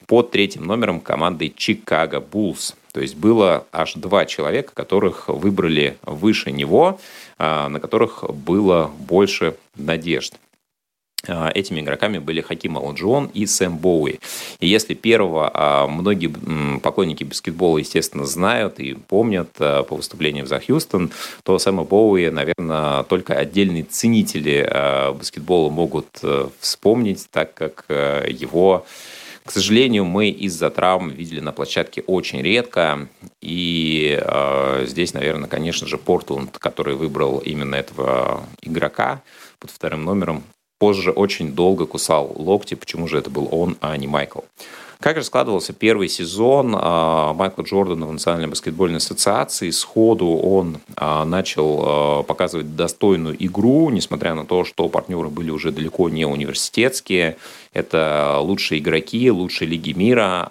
под 0.09 0.31
третьим 0.31 0.65
номером 0.65 1.01
командой 1.01 1.53
Чикаго 1.55 2.19
Буллс. 2.21 2.75
То 2.93 3.01
есть 3.01 3.15
было 3.15 3.67
аж 3.71 3.93
два 3.95 4.25
человека, 4.25 4.73
которых 4.75 5.29
выбрали 5.29 5.99
выше 6.03 6.51
него, 6.51 6.99
а, 7.37 7.69
на 7.69 7.79
которых 7.79 8.25
было 8.35 8.91
больше 8.99 9.55
надежд. 9.77 10.35
А, 11.29 11.51
этими 11.55 11.81
игроками 11.81 12.17
были 12.17 12.41
Хаким 12.41 12.79
Алджон 12.79 13.31
и 13.35 13.45
Сэм 13.45 13.77
Боуи. 13.77 14.19
И 14.61 14.67
если 14.67 14.95
первого 14.95 15.51
а, 15.53 15.87
многие 15.87 16.33
поклонники 16.79 17.25
баскетбола, 17.25 17.77
естественно, 17.77 18.25
знают 18.25 18.81
и 18.81 18.95
помнят 18.95 19.53
по 19.53 19.95
выступлениям 19.95 20.47
за 20.47 20.59
Хьюстон, 20.59 21.11
то 21.43 21.59
Сэма 21.59 21.85
Боуи, 21.85 22.31
наверное, 22.31 23.03
только 23.03 23.35
отдельные 23.35 23.83
ценители 23.83 24.67
баскетбола 25.13 25.69
могут 25.69 26.07
э, 26.23 26.49
вспомнить, 26.61 27.29
так 27.31 27.53
как 27.53 27.85
э, 27.89 28.29
его 28.31 28.87
к 29.49 29.51
сожалению, 29.51 30.05
мы 30.05 30.29
из-за 30.29 30.69
травм 30.69 31.09
видели 31.09 31.41
на 31.41 31.53
площадке 31.53 32.03
очень 32.07 32.43
редко. 32.43 33.09
И 33.41 34.21
э, 34.21 34.85
здесь, 34.87 35.15
наверное, 35.15 35.49
конечно 35.49 35.87
же, 35.87 35.97
Портленд, 35.97 36.59
который 36.59 36.97
выбрал 36.97 37.39
именно 37.39 37.77
этого 37.77 38.43
игрока 38.61 39.23
под 39.59 39.71
вторым 39.71 40.05
номером, 40.05 40.45
позже 40.79 41.13
очень 41.13 41.55
долго 41.55 41.87
кусал 41.87 42.31
локти, 42.37 42.75
почему 42.75 43.09
же 43.09 43.17
это 43.17 43.31
был 43.31 43.49
он, 43.51 43.79
а 43.81 43.97
не 43.97 44.07
Майкл. 44.07 44.41
Как 45.01 45.17
же 45.17 45.23
складывался 45.23 45.73
первый 45.73 46.09
сезон 46.09 46.75
а, 46.77 47.33
Майкла 47.33 47.63
Джордана 47.63 48.05
в 48.07 48.13
Национальной 48.13 48.49
баскетбольной 48.49 48.97
ассоциации? 48.97 49.71
Сходу 49.71 50.27
он 50.27 50.79
а, 50.97 51.25
начал 51.25 51.83
а, 51.83 52.23
показывать 52.25 52.75
достойную 52.75 53.37
игру, 53.47 53.91
несмотря 53.91 54.35
на 54.35 54.45
то, 54.45 54.65
что 54.65 54.89
партнеры 54.89 55.29
были 55.29 55.51
уже 55.51 55.71
далеко 55.71 56.09
не 56.09 56.25
университетские. 56.25 57.37
Это 57.73 58.39
лучшие 58.41 58.81
игроки, 58.81 59.31
лучшие 59.31 59.69
лиги 59.69 59.93
мира. 59.93 60.51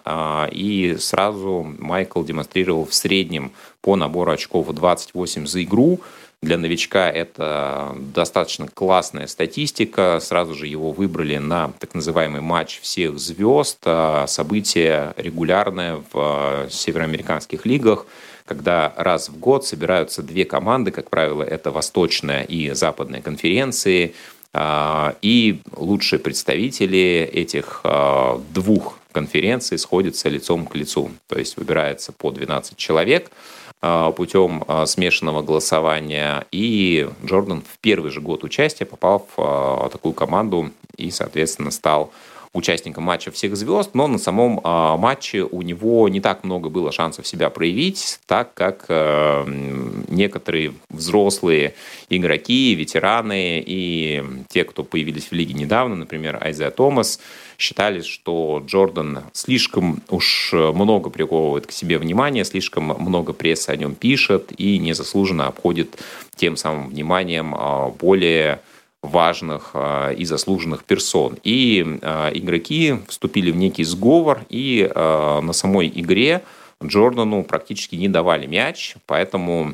И 0.52 0.96
сразу 0.98 1.68
Майкл 1.78 2.24
демонстрировал 2.24 2.86
в 2.86 2.94
среднем 2.94 3.52
по 3.82 3.98
набору 3.98 4.32
очков 4.32 4.74
28 4.74 5.46
за 5.46 5.64
игру. 5.64 6.00
Для 6.44 6.60
новичка 6.60 7.10
это 7.10 7.96
достаточно 8.14 8.68
классная 8.68 9.26
статистика. 9.26 10.20
Сразу 10.22 10.54
же 10.54 10.68
его 10.68 10.92
выбрали 10.92 11.38
на 11.38 11.74
так 11.80 11.96
называемый 11.96 12.42
матч 12.42 12.80
всех 12.80 13.18
звезд. 13.18 13.80
А, 13.86 14.28
событие 14.28 15.14
регулярное 15.18 15.96
в 15.96 16.04
а, 16.14 16.68
североамериканских 16.70 17.66
лигах 17.66 18.06
когда 18.46 18.94
раз 18.96 19.28
в 19.28 19.38
год 19.40 19.66
собираются 19.66 20.24
две 20.24 20.46
команды, 20.46 20.92
как 20.92 21.10
правило, 21.10 21.44
это 21.44 21.70
восточная 21.70 22.44
и 22.44 22.72
западная 22.72 23.22
конференции, 23.22 24.16
а, 24.54 25.18
и 25.22 25.60
лучшие 25.76 26.20
представители 26.20 27.30
этих 27.34 27.84
двух 28.54 29.00
конференций 29.12 29.78
сходятся 29.78 30.30
лицом 30.30 30.66
к 30.66 30.76
лицу. 30.76 31.12
То 31.28 31.38
есть 31.38 31.58
выбирается 31.58 32.14
по 32.14 32.32
12 32.32 32.78
человек– 32.78 33.32
путем 33.80 34.64
а, 34.68 34.86
смешанного 34.86 35.42
голосования. 35.42 36.46
И 36.52 37.08
Джордан 37.26 37.62
в 37.62 37.80
первый 37.80 38.12
же 38.12 38.22
год 38.22 38.44
участия 38.44 38.86
попал 38.86 39.20
в 39.20 39.40
а, 39.40 39.90
такую 39.90 40.14
команду 40.14 40.72
и, 40.98 41.12
соответственно, 41.12 41.72
стал 41.72 42.12
участником 42.58 43.04
матча 43.04 43.32
всех 43.32 43.56
звезд, 43.56 43.92
но 43.94 44.08
на 44.08 44.18
самом 44.18 44.60
э, 44.60 44.98
матче 44.98 45.44
у 45.44 45.62
него 45.62 46.10
не 46.10 46.20
так 46.20 46.44
много 46.44 46.70
было 46.70 46.92
шансов 46.92 47.28
себя 47.28 47.50
проявить, 47.50 48.20
так 48.26 48.54
как 48.54 48.86
э, 48.90 49.46
некоторые 50.10 50.74
взрослые 50.90 51.76
игроки, 52.10 52.76
ветераны 52.76 53.64
и 53.66 54.24
те, 54.50 54.64
кто 54.64 54.84
появились 54.84 55.28
в 55.28 55.32
лиге 55.32 55.54
недавно, 55.54 55.96
например, 55.96 56.38
Айзея 56.42 56.72
Томас, 56.72 57.20
считали, 57.58 58.02
что 58.02 58.64
Джордан 58.66 59.24
слишком 59.34 60.02
уж 60.10 60.52
много 60.54 61.10
приковывает 61.10 61.68
к 61.68 61.72
себе 61.72 61.98
внимание, 61.98 62.46
слишком 62.46 62.84
много 63.00 63.34
прессы 63.34 63.70
о 63.70 63.76
нем 63.76 63.96
пишет 63.96 64.52
и 64.58 64.78
незаслуженно 64.78 65.48
обходит 65.48 65.98
тем 66.36 66.56
самым 66.56 66.90
вниманием 66.90 67.56
более 68.00 68.60
важных 69.04 69.72
э, 69.74 70.16
и 70.16 70.26
заслуженных 70.26 70.84
персон. 70.84 71.38
И 71.44 72.00
э, 72.02 72.32
игроки 72.34 72.96
вступили 73.08 73.52
в 73.52 73.56
некий 73.56 73.84
сговор, 73.84 74.42
и 74.50 74.90
э, 74.90 75.40
на 75.42 75.54
самой 75.54 75.92
игре 75.94 76.44
Джордану 76.84 77.44
практически 77.44 77.96
не 77.96 78.10
давали 78.10 78.46
мяч, 78.46 78.96
поэтому 79.06 79.74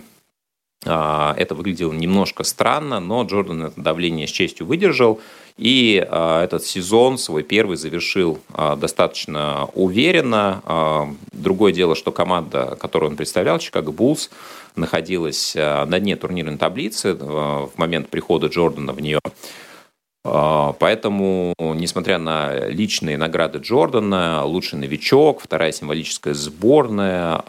это 0.85 1.55
выглядело 1.55 1.93
немножко 1.93 2.43
странно, 2.43 2.99
но 2.99 3.23
Джордан 3.23 3.63
это 3.63 3.79
давление 3.79 4.27
с 4.27 4.31
честью 4.31 4.65
выдержал. 4.65 5.21
И 5.57 6.03
э, 6.05 6.43
этот 6.43 6.65
сезон 6.65 7.17
свой 7.17 7.43
первый 7.43 7.77
завершил 7.77 8.39
э, 8.55 8.75
достаточно 8.75 9.69
уверенно. 9.75 10.61
Э, 10.65 11.05
другое 11.31 11.71
дело, 11.71 11.95
что 11.95 12.11
команда, 12.11 12.75
которую 12.79 13.11
он 13.11 13.17
представлял, 13.17 13.59
Чикаго 13.59 13.91
Буллс, 13.91 14.31
находилась 14.75 15.53
на 15.53 15.99
дне 15.99 16.15
турнирной 16.15 16.57
таблицы 16.57 17.13
в 17.13 17.69
момент 17.75 18.09
прихода 18.09 18.47
Джордана 18.47 18.91
в 18.91 18.99
нее. 18.99 19.19
Поэтому, 20.23 21.53
несмотря 21.59 22.17
на 22.17 22.69
личные 22.69 23.17
награды 23.17 23.59
Джордана, 23.59 24.43
лучший 24.45 24.79
новичок, 24.79 25.41
вторая 25.41 25.71
символическая 25.71 26.33
сборная, 26.33 27.43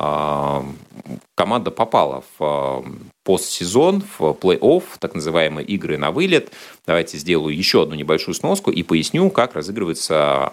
команда 1.34 1.70
попала 1.70 2.24
в 2.36 2.84
постсезон, 3.24 4.04
в 4.18 4.36
плей-офф, 4.40 4.82
так 5.00 5.14
называемые 5.14 5.66
игры 5.66 5.96
на 5.96 6.10
вылет. 6.10 6.52
Давайте 6.86 7.18
сделаю 7.18 7.56
еще 7.56 7.82
одну 7.82 7.94
небольшую 7.94 8.34
сноску 8.34 8.70
и 8.70 8.82
поясню, 8.82 9.30
как 9.30 9.54
разыгрывается 9.54 10.52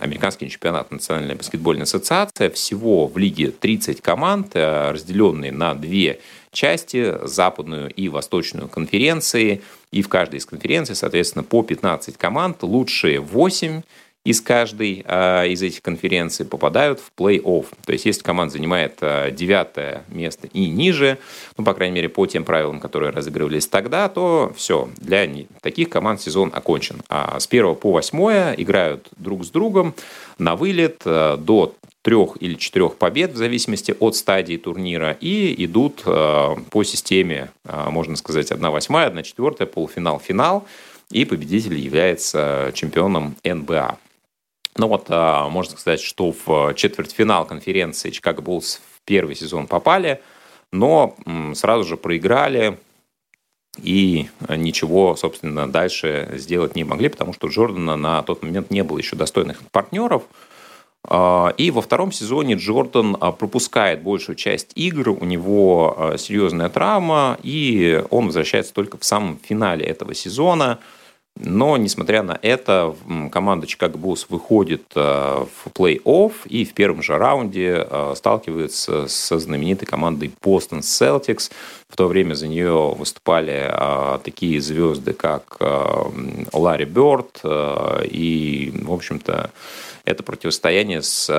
американский 0.00 0.48
чемпионат 0.48 0.90
Национальной 0.90 1.34
баскетбольной 1.34 1.84
ассоциации. 1.84 2.50
Всего 2.50 3.06
в 3.06 3.16
лиге 3.16 3.50
30 3.50 4.00
команд, 4.02 4.50
э, 4.54 4.90
разделенные 4.90 5.52
на 5.52 5.74
две 5.74 6.20
части, 6.52 7.16
западную 7.22 7.90
и 7.90 8.08
восточную 8.08 8.68
конференции. 8.68 9.62
И 9.90 10.02
в 10.02 10.08
каждой 10.08 10.36
из 10.36 10.46
конференций, 10.46 10.94
соответственно, 10.94 11.42
по 11.42 11.62
15 11.62 12.18
команд, 12.18 12.62
лучшие 12.62 13.20
8 13.20 13.82
из 14.24 14.40
каждой 14.40 15.04
э, 15.04 15.48
из 15.48 15.62
этих 15.62 15.82
конференций 15.82 16.46
попадают 16.46 17.00
в 17.00 17.10
плей-офф. 17.16 17.66
То 17.84 17.92
есть, 17.92 18.06
если 18.06 18.22
команда 18.22 18.52
занимает 18.52 18.98
э, 19.00 19.30
девятое 19.32 20.04
место 20.08 20.46
и 20.52 20.68
ниже, 20.68 21.18
ну, 21.56 21.64
по 21.64 21.74
крайней 21.74 21.96
мере, 21.96 22.08
по 22.08 22.26
тем 22.26 22.44
правилам, 22.44 22.78
которые 22.78 23.10
разыгрывались 23.10 23.66
тогда, 23.66 24.08
то 24.08 24.52
все, 24.56 24.88
для 24.98 25.28
таких 25.60 25.88
команд 25.88 26.20
сезон 26.20 26.50
окончен. 26.54 27.02
А 27.08 27.40
с 27.40 27.46
1 27.46 27.74
по 27.76 27.92
8 27.92 28.54
играют 28.58 29.08
друг 29.16 29.44
с 29.44 29.50
другом 29.50 29.94
на 30.38 30.54
вылет 30.54 31.02
э, 31.04 31.36
до 31.38 31.74
трех 32.02 32.36
или 32.40 32.54
четырех 32.54 32.96
побед 32.96 33.32
в 33.32 33.36
зависимости 33.36 33.94
от 33.98 34.16
стадии 34.16 34.56
турнира 34.56 35.16
и 35.20 35.64
идут 35.64 36.02
э, 36.04 36.56
по 36.70 36.84
системе, 36.84 37.50
э, 37.64 37.90
можно 37.90 38.16
сказать, 38.16 38.52
1 38.52 38.70
восьмая, 38.70 39.08
1 39.08 39.22
четвертая, 39.22 39.66
полуфинал, 39.66 40.20
финал, 40.20 40.66
и 41.10 41.24
победитель 41.24 41.78
является 41.78 42.70
чемпионом 42.74 43.36
НБА. 43.44 43.98
Ну 44.76 44.88
вот, 44.88 45.06
а, 45.08 45.48
можно 45.48 45.76
сказать, 45.76 46.00
что 46.00 46.34
в 46.46 46.74
четвертьфинал 46.74 47.44
конференции 47.44 48.10
Чикаго 48.10 48.40
Буллс 48.40 48.80
в 48.96 49.02
первый 49.04 49.34
сезон 49.34 49.66
попали, 49.66 50.22
но 50.72 51.14
сразу 51.54 51.84
же 51.84 51.96
проиграли 51.96 52.78
и 53.82 54.28
ничего, 54.48 55.16
собственно, 55.16 55.70
дальше 55.70 56.30
сделать 56.36 56.74
не 56.74 56.84
могли, 56.84 57.08
потому 57.08 57.32
что 57.32 57.48
Джордана 57.48 57.96
на 57.96 58.22
тот 58.22 58.42
момент 58.42 58.70
не 58.70 58.82
было 58.82 58.98
еще 58.98 59.16
достойных 59.16 59.60
партнеров. 59.70 60.22
А, 61.04 61.52
и 61.58 61.70
во 61.70 61.82
втором 61.82 62.10
сезоне 62.10 62.54
Джордан 62.54 63.16
а, 63.20 63.32
пропускает 63.32 64.02
большую 64.02 64.36
часть 64.36 64.72
игр, 64.74 65.10
у 65.10 65.24
него 65.24 66.14
серьезная 66.16 66.70
травма, 66.70 67.38
и 67.42 68.02
он 68.08 68.26
возвращается 68.26 68.72
только 68.72 68.96
в 68.96 69.04
самом 69.04 69.38
финале 69.38 69.84
этого 69.84 70.14
сезона– 70.14 70.78
но, 71.36 71.76
несмотря 71.76 72.22
на 72.22 72.38
это, 72.42 72.94
команда 73.30 73.66
Chicago 73.66 73.94
Bulls 73.94 74.26
выходит 74.28 74.84
э, 74.94 75.00
в 75.00 75.70
плей-офф 75.72 76.32
и 76.44 76.64
в 76.64 76.74
первом 76.74 77.02
же 77.02 77.16
раунде 77.16 77.86
э, 77.88 78.14
сталкивается 78.16 79.08
со 79.08 79.38
знаменитой 79.38 79.86
командой 79.86 80.30
Boston 80.42 80.80
Celtics. 80.80 81.50
В 81.88 81.96
то 81.96 82.06
время 82.06 82.34
за 82.34 82.48
нее 82.48 82.94
выступали 82.96 83.66
э, 83.66 84.18
такие 84.22 84.60
звезды, 84.60 85.14
как 85.14 85.56
Ларри 86.52 86.84
Бёрд. 86.84 87.40
И, 88.04 88.72
в 88.74 88.92
общем-то, 88.92 89.50
это 90.04 90.22
противостояние 90.22 91.02
с 91.02 91.30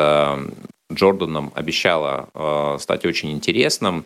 Джорданом 0.92 1.52
обещало 1.56 2.78
стать 2.80 3.06
очень 3.06 3.32
интересным. 3.32 4.06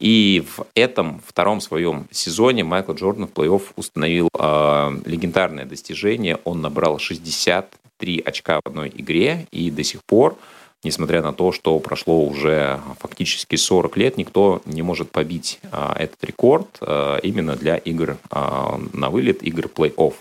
И 0.00 0.44
в 0.56 0.64
этом 0.74 1.20
втором 1.24 1.60
своем 1.60 2.08
сезоне 2.10 2.64
Майкл 2.64 2.92
Джордан 2.92 3.28
в 3.28 3.32
плей-офф 3.32 3.62
установил 3.76 4.28
э, 4.36 4.90
легендарное 5.04 5.64
достижение. 5.64 6.38
Он 6.44 6.60
набрал 6.60 6.98
63 6.98 8.20
очка 8.20 8.60
в 8.64 8.68
одной 8.68 8.92
игре, 8.94 9.46
и 9.52 9.70
до 9.70 9.84
сих 9.84 10.02
пор, 10.04 10.36
несмотря 10.82 11.22
на 11.22 11.32
то, 11.32 11.52
что 11.52 11.78
прошло 11.78 12.24
уже 12.24 12.80
фактически 12.98 13.54
40 13.54 13.96
лет, 13.96 14.16
никто 14.16 14.60
не 14.64 14.82
может 14.82 15.10
побить 15.10 15.60
э, 15.62 15.92
этот 15.96 16.24
рекорд 16.24 16.78
э, 16.80 17.20
именно 17.22 17.54
для 17.54 17.76
игр 17.76 18.16
э, 18.30 18.78
на 18.92 19.08
вылет, 19.10 19.42
игр 19.44 19.66
плей-офф. 19.66 20.14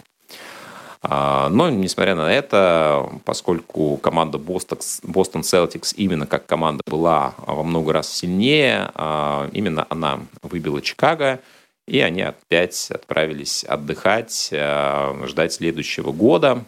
А, 1.03 1.49
но, 1.49 1.69
несмотря 1.69 2.15
на 2.15 2.31
это, 2.31 3.09
поскольку 3.25 3.97
команда 3.97 4.37
Бостон 4.37 5.41
Celtics 5.41 5.95
именно 5.95 6.27
как 6.27 6.45
команда 6.45 6.83
была 6.85 7.33
во 7.37 7.63
много 7.63 7.93
раз 7.93 8.11
сильнее, 8.13 8.91
а, 8.93 9.49
именно 9.51 9.87
она 9.89 10.19
выбила 10.43 10.81
Чикаго, 10.81 11.39
и 11.87 11.99
они 11.99 12.21
опять 12.21 12.91
отправились 12.91 13.63
отдыхать, 13.63 14.49
а, 14.53 15.19
ждать 15.25 15.53
следующего 15.53 16.11
года. 16.11 16.63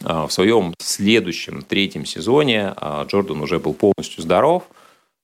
В 0.00 0.30
своем 0.30 0.74
следующем 0.78 1.62
третьем 1.62 2.04
сезоне 2.06 2.72
Джордан 3.06 3.40
уже 3.40 3.58
был 3.58 3.74
полностью 3.74 4.22
здоров– 4.22 4.64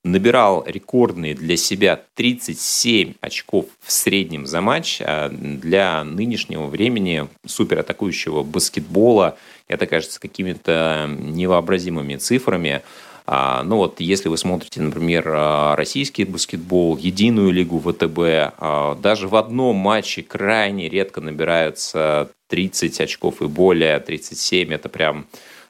набирал 0.04 0.62
рекордные 0.66 1.34
для 1.34 1.56
себя 1.56 2.00
37 2.14 3.14
очков 3.20 3.66
в 3.80 3.90
среднем 3.90 4.46
за 4.46 4.60
матч. 4.60 5.00
А 5.00 5.30
для 5.30 6.04
нынешнего 6.04 6.66
времени 6.66 7.26
суператакующего 7.46 8.42
баскетбола 8.42 9.36
это 9.66 9.86
кажется 9.86 10.20
какими-то 10.20 11.08
невообразимыми 11.08 12.16
цифрами. 12.16 12.82
А, 13.26 13.62
ну 13.62 13.76
вот, 13.78 14.00
если 14.00 14.28
вы 14.28 14.36
смотрите, 14.36 14.82
например, 14.82 15.24
а, 15.26 15.76
российский 15.76 16.24
баскетбол, 16.24 16.98
единую 16.98 17.50
лигу 17.50 17.80
ВТБ, 17.80 19.00
даже 19.00 19.28
в 19.28 19.36
одном 19.36 19.76
матче 19.76 20.22
крайне 20.22 20.90
редко 20.90 21.22
набираются 21.22 22.30
30 22.48 23.00
очков 23.00 23.40
и 23.40 23.46
более, 23.46 23.98
37 23.98 24.74
это 24.74 24.90
прям 24.90 25.26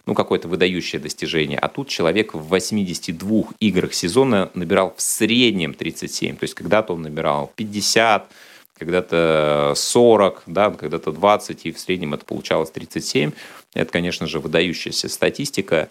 ну, 0.06 0.14
какое-то 0.14 0.48
выдающее 0.48 1.00
достижение. 1.00 1.58
А 1.58 1.68
тут 1.68 1.88
человек 1.88 2.34
в 2.34 2.48
82 2.48 3.44
играх 3.60 3.94
сезона 3.94 4.50
набирал 4.54 4.94
в 4.96 5.02
среднем 5.02 5.74
37. 5.74 6.36
То 6.36 6.44
есть 6.44 6.54
когда-то 6.54 6.92
он 6.92 7.02
набирал 7.02 7.52
50, 7.56 8.30
когда-то 8.78 9.72
40, 9.76 10.42
да, 10.46 10.70
когда-то 10.70 11.12
20, 11.12 11.66
и 11.66 11.72
в 11.72 11.78
среднем 11.78 12.14
это 12.14 12.24
получалось 12.24 12.70
37. 12.70 13.32
Это, 13.72 13.90
конечно 13.90 14.26
же, 14.26 14.40
выдающаяся 14.40 15.08
статистика. 15.08 15.88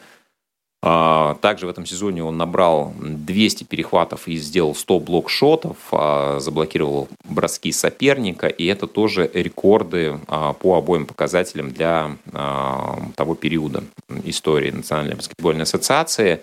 А, 0.86 1.36
также 1.36 1.66
в 1.66 1.70
этом 1.70 1.86
сезоне 1.86 2.26
он 2.26 2.36
набрал 2.36 2.94
200 3.00 3.64
перехватов 3.64 4.28
и 4.28 4.36
сделал 4.36 4.76
100 4.76 5.00
блокшотов, 5.00 5.78
а, 5.94 6.40
заблокировал 6.42 7.08
броски 7.24 7.72
соперника, 7.72 8.48
и 8.48 8.66
это 8.66 8.86
тоже 8.86 9.32
рекорды 9.34 10.20
а, 10.28 10.52
по 10.52 10.76
обоим 10.76 11.06
показателям 11.06 11.72
для 11.72 12.12
того 13.16 13.36
периода 13.36 13.84
истории 14.26 14.72
Национальной 14.72 15.16
баскетбольной 15.16 15.64
ассоциации. 15.64 16.42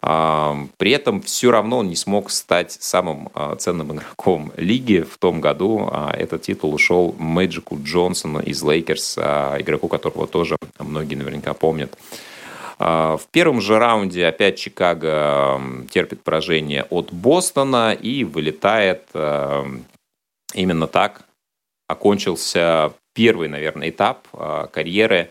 При 0.00 0.90
этом 0.90 1.22
все 1.22 1.50
равно 1.50 1.78
он 1.78 1.88
не 1.88 1.96
смог 1.96 2.30
стать 2.30 2.72
самым 2.72 3.30
ценным 3.58 3.92
игроком 3.94 4.52
лиги. 4.56 5.00
В 5.00 5.18
том 5.18 5.40
году 5.40 5.90
этот 6.12 6.42
титул 6.42 6.74
ушел 6.74 7.14
Мэджику 7.18 7.78
Джонсону 7.82 8.40
из 8.40 8.62
Лейкерс, 8.62 9.18
игроку 9.18 9.88
которого 9.88 10.26
тоже 10.26 10.56
многие 10.78 11.14
наверняка 11.14 11.54
помнят. 11.54 11.96
А, 12.78 13.16
в 13.16 13.26
первом 13.28 13.60
же 13.60 13.78
раунде 13.78 14.26
опять 14.26 14.58
Чикаго 14.58 15.60
терпит 15.90 16.22
поражение 16.22 16.84
от 16.84 17.12
Бостона 17.12 17.92
и 17.92 18.24
вылетает 18.24 19.08
именно 20.54 20.86
так. 20.86 21.22
Окончился 21.88 22.92
первый, 23.14 23.48
наверное, 23.48 23.88
этап 23.88 24.28
а, 24.32 24.66
карьеры 24.66 25.30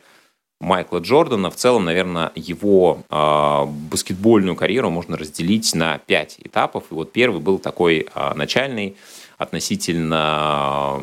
Майкла 0.59 0.97
Джордана. 0.97 1.51
В 1.51 1.55
целом, 1.55 1.85
наверное, 1.85 2.31
его 2.33 3.03
баскетбольную 3.09 4.55
карьеру 4.55 4.89
можно 4.89 5.15
разделить 5.15 5.75
на 5.75 5.99
пять 5.99 6.37
этапов. 6.39 6.85
И 6.89 6.95
вот 6.95 7.11
первый 7.11 7.39
был 7.39 7.59
такой 7.59 8.07
начальный, 8.33 8.97
относительно 9.37 10.99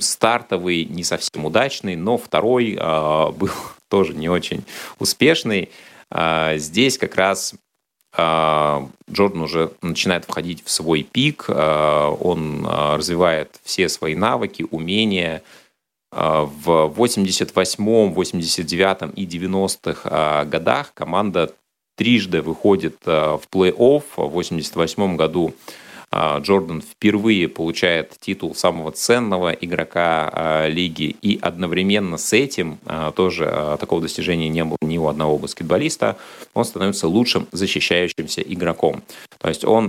стартовый, 0.00 0.84
не 0.84 1.02
совсем 1.02 1.44
удачный, 1.44 1.96
но 1.96 2.16
второй 2.16 2.76
э, 2.78 3.30
был 3.36 3.50
тоже 3.88 4.14
не 4.14 4.28
очень 4.28 4.64
успешный. 4.98 5.70
А, 6.10 6.56
здесь 6.56 6.98
как 6.98 7.16
раз 7.16 7.54
а, 8.16 8.88
Джордан 9.10 9.42
уже 9.42 9.72
начинает 9.82 10.24
входить 10.24 10.62
в 10.64 10.70
свой 10.70 11.02
пик, 11.02 11.46
а, 11.48 12.10
он 12.10 12.66
развивает 12.66 13.60
все 13.62 13.88
свои 13.88 14.14
навыки, 14.14 14.66
умения. 14.70 15.42
В 16.16 16.92
88, 16.94 18.14
89 18.14 19.18
и 19.18 19.26
90-х 19.26 20.44
годах 20.44 20.94
команда 20.94 21.52
трижды 21.96 22.40
выходит 22.40 22.98
в 23.04 23.42
плей-офф. 23.50 24.04
В 24.16 24.28
88 24.28 25.16
году 25.16 25.54
Джордан 26.14 26.80
впервые 26.80 27.48
получает 27.48 28.14
титул 28.20 28.54
самого 28.54 28.92
ценного 28.92 29.50
игрока 29.50 30.30
а, 30.32 30.68
лиги, 30.68 31.16
и 31.22 31.38
одновременно 31.40 32.18
с 32.18 32.32
этим 32.32 32.78
а, 32.86 33.10
тоже 33.10 33.76
такого 33.80 34.00
достижения 34.00 34.48
не 34.48 34.64
было 34.64 34.78
ни 34.82 34.96
у 34.98 35.08
одного 35.08 35.38
баскетболиста, 35.38 36.16
он 36.54 36.64
становится 36.64 37.08
лучшим 37.08 37.48
защищающимся 37.50 38.42
игроком. 38.42 39.02
То 39.38 39.48
есть 39.48 39.64
он 39.64 39.88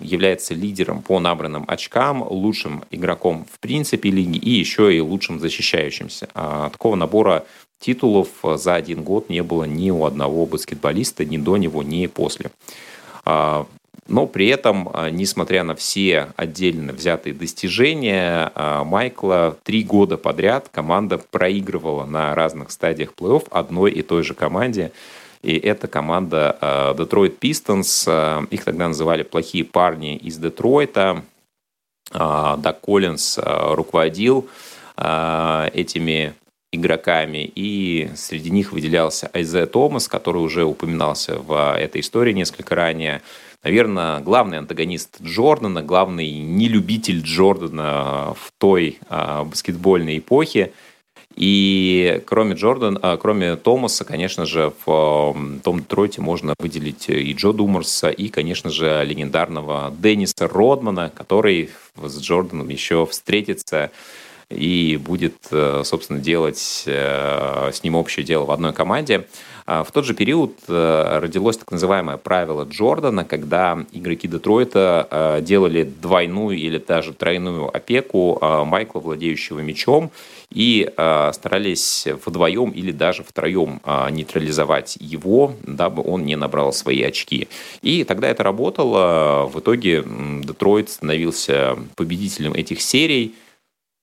является 0.00 0.54
лидером 0.54 1.02
по 1.02 1.18
набранным 1.18 1.64
очкам, 1.66 2.22
лучшим 2.22 2.84
игроком 2.90 3.46
в 3.50 3.58
принципе 3.58 4.10
лиги 4.10 4.38
и 4.38 4.50
еще 4.50 4.94
и 4.94 5.00
лучшим 5.00 5.40
защищающимся. 5.40 6.28
Такого 6.72 6.94
набора 6.94 7.44
титулов 7.80 8.28
за 8.42 8.74
один 8.74 9.02
год 9.02 9.30
не 9.30 9.42
было 9.42 9.64
ни 9.64 9.90
у 9.90 10.04
одного 10.04 10.46
баскетболиста, 10.46 11.24
ни 11.24 11.38
до 11.38 11.56
него, 11.56 11.82
ни 11.82 12.06
после 12.06 12.50
Но 14.08 14.26
при 14.26 14.46
этом, 14.48 14.88
несмотря 15.10 15.64
на 15.64 15.74
все 15.74 16.28
отдельно 16.36 16.92
взятые 16.92 17.34
достижения, 17.34 18.52
Майкла 18.84 19.56
три 19.64 19.82
года 19.82 20.16
подряд 20.16 20.68
команда 20.70 21.18
проигрывала 21.18 22.04
на 22.04 22.34
разных 22.34 22.70
стадиях 22.70 23.12
плей-офф 23.16 23.48
одной 23.50 23.90
и 23.90 24.02
той 24.02 24.22
же 24.22 24.34
команде. 24.34 24.92
И 25.42 25.56
это 25.56 25.88
команда 25.88 26.56
Detroit 26.96 27.38
Pistons. 27.38 28.46
Их 28.50 28.64
тогда 28.64 28.88
называли 28.88 29.22
плохие 29.22 29.64
парни 29.64 30.16
из 30.16 30.38
Детройта. 30.38 31.22
Дак 32.12 32.80
Коллинс 32.80 33.38
руководил 33.42 34.48
этими 34.96 36.34
игроками, 36.72 37.50
и 37.54 38.10
среди 38.16 38.50
них 38.50 38.72
выделялся 38.72 39.30
Айзе 39.32 39.66
Томас, 39.66 40.08
который 40.08 40.38
уже 40.38 40.64
упоминался 40.64 41.38
в 41.38 41.76
этой 41.76 42.00
истории 42.00 42.32
несколько 42.32 42.74
ранее. 42.74 43.22
Наверное, 43.66 44.20
главный 44.20 44.58
антагонист 44.58 45.20
Джордана, 45.20 45.82
главный 45.82 46.30
нелюбитель 46.30 47.20
Джордана 47.20 48.36
в 48.38 48.52
той 48.58 49.00
а, 49.08 49.42
баскетбольной 49.42 50.18
эпохе. 50.18 50.72
И 51.34 52.22
кроме 52.26 52.54
Джордана, 52.54 53.00
а, 53.02 53.16
кроме 53.16 53.56
Томаса, 53.56 54.04
конечно 54.04 54.46
же, 54.46 54.72
в 54.84 55.34
том 55.64 55.80
Детройте 55.80 56.20
можно 56.20 56.54
выделить 56.60 57.08
и 57.08 57.32
Джо 57.32 57.50
Думарса, 57.50 58.08
и, 58.08 58.28
конечно 58.28 58.70
же, 58.70 59.04
легендарного 59.04 59.92
Денниса 59.98 60.46
Родмана, 60.46 61.10
который 61.12 61.70
с 62.00 62.20
Джорданом 62.20 62.68
еще 62.68 63.04
встретится 63.04 63.90
и 64.48 64.96
будет, 64.96 65.34
э, 65.50 65.82
собственно, 65.84 66.20
делать 66.20 66.84
э, 66.86 67.70
с 67.72 67.82
ним 67.82 67.96
общее 67.96 68.24
дело 68.24 68.44
в 68.44 68.52
одной 68.52 68.72
команде. 68.72 69.26
А 69.66 69.82
в 69.82 69.90
тот 69.90 70.04
же 70.04 70.14
период 70.14 70.52
э, 70.68 71.18
родилось 71.20 71.58
так 71.58 71.70
называемое 71.72 72.16
правило 72.16 72.64
Джордана, 72.64 73.24
когда 73.24 73.84
игроки 73.92 74.28
Детройта 74.28 75.40
делали 75.42 75.82
двойную 75.82 76.56
или 76.56 76.78
даже 76.78 77.12
тройную 77.12 77.74
опеку 77.74 78.38
Майкла, 78.64 79.00
владеющего 79.00 79.60
мячом, 79.60 80.10
и 80.50 80.88
старались 81.32 82.06
вдвоем 82.24 82.70
или 82.70 82.92
даже 82.92 83.24
втроем 83.24 83.80
нейтрализовать 84.10 84.96
его, 85.00 85.54
дабы 85.64 86.02
он 86.02 86.24
не 86.24 86.36
набрал 86.36 86.72
свои 86.72 87.02
очки. 87.02 87.48
И 87.82 88.04
тогда 88.04 88.28
это 88.28 88.42
работало. 88.42 89.50
В 89.52 89.58
итоге 89.58 90.04
Детройт 90.42 90.90
становился 90.90 91.76
победителем 91.96 92.54
этих 92.54 92.80
серий– 92.80 93.34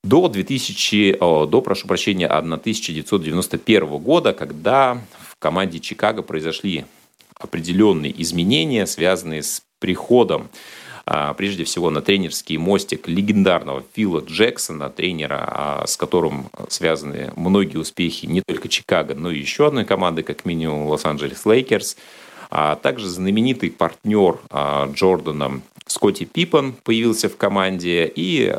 до 0.03 0.27
2000, 0.27 1.17
до, 1.47 1.61
прошу 1.61 1.87
прощения, 1.87 2.27
1991 2.27 3.87
года, 3.99 4.33
когда 4.33 5.01
команде 5.43 5.81
Чикаго 5.81 6.21
произошли 6.21 6.85
определенные 7.35 8.13
изменения, 8.21 8.87
связанные 8.87 9.43
с 9.43 9.61
приходом 9.79 10.47
а, 11.05 11.33
прежде 11.33 11.65
всего 11.65 11.89
на 11.89 12.01
тренерский 12.01 12.55
мостик 12.55 13.09
легендарного 13.09 13.83
Фила 13.93 14.21
Джексона, 14.21 14.89
тренера, 14.89 15.43
а, 15.45 15.85
с 15.85 15.97
которым 15.97 16.49
связаны 16.69 17.33
многие 17.35 17.75
успехи 17.75 18.25
не 18.25 18.41
только 18.41 18.69
Чикаго, 18.69 19.15
но 19.15 19.31
и 19.31 19.39
еще 19.39 19.67
одной 19.67 19.83
команды, 19.83 20.23
как 20.23 20.45
минимум 20.45 20.87
Лос-Анджелес 20.87 21.45
Лейкерс, 21.45 21.97
а 22.49 22.77
также 22.77 23.09
знаменитый 23.09 23.69
партнер 23.69 24.39
а, 24.49 24.89
Джордана 24.93 25.59
Скотти 25.87 26.23
Пиппен 26.23 26.71
появился 26.71 27.27
в 27.27 27.35
команде 27.35 28.09
и 28.15 28.49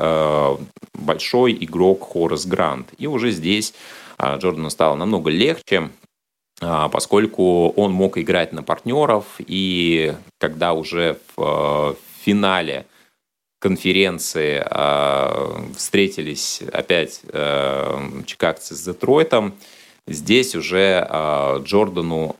большой 0.92 1.57
игрок 1.59 2.07
Хорас 2.12 2.44
Грант. 2.44 2.88
И 2.99 3.07
уже 3.07 3.31
здесь 3.31 3.73
Джордану 4.20 4.68
стало 4.68 4.94
намного 4.94 5.31
легче, 5.31 5.88
поскольку 6.61 7.71
он 7.71 7.93
мог 7.93 8.17
играть 8.19 8.53
на 8.53 8.62
партнеров. 8.62 9.25
И 9.38 10.14
когда 10.38 10.73
уже 10.73 11.19
в 11.37 11.95
э, 11.95 11.95
финале 12.25 12.87
конференции 13.64 14.62
э, 14.62 15.73
встретились 15.75 16.61
опять 16.71 17.23
э, 17.33 18.23
чикагцы 18.27 18.75
с 18.75 18.85
Детройтом, 18.85 19.55
Здесь 20.07 20.55
уже 20.55 21.09
э, 21.09 21.61
Джордану 21.64 22.37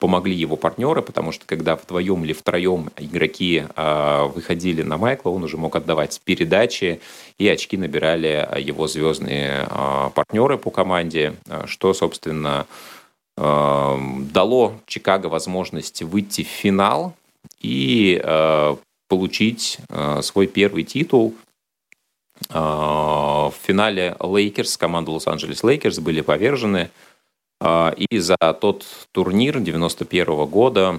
помогли 0.00 0.34
его 0.34 0.56
партнеры, 0.56 1.02
потому 1.02 1.30
что 1.30 1.44
когда 1.44 1.76
вдвоем 1.76 2.24
или 2.24 2.32
втроем 2.32 2.88
игроки 2.96 3.64
выходили 3.76 4.80
на 4.80 4.96
Майкла, 4.96 5.28
он 5.28 5.44
уже 5.44 5.58
мог 5.58 5.76
отдавать 5.76 6.18
передачи, 6.24 7.02
и 7.36 7.46
очки 7.48 7.76
набирали 7.76 8.48
его 8.58 8.88
звездные 8.88 9.68
партнеры 10.14 10.56
по 10.56 10.70
команде, 10.70 11.34
что, 11.66 11.92
собственно, 11.92 12.66
дало 13.36 14.74
Чикаго 14.86 15.26
возможность 15.26 16.02
выйти 16.02 16.42
в 16.42 16.48
финал 16.48 17.14
и 17.60 18.20
э, 18.22 18.76
получить 19.08 19.78
э, 19.88 20.22
свой 20.22 20.46
первый 20.46 20.84
титул 20.84 21.34
а, 22.50 23.50
в 23.50 23.54
финале 23.62 24.16
Лейкерс, 24.20 24.76
команда 24.76 25.12
Лос-Анджелес 25.12 25.62
Лейкерс 25.62 26.00
были 26.00 26.22
повержены. 26.22 26.90
И 27.96 28.18
за 28.18 28.36
тот 28.60 28.84
турнир 29.12 29.60
91 29.60 30.46
года, 30.46 30.98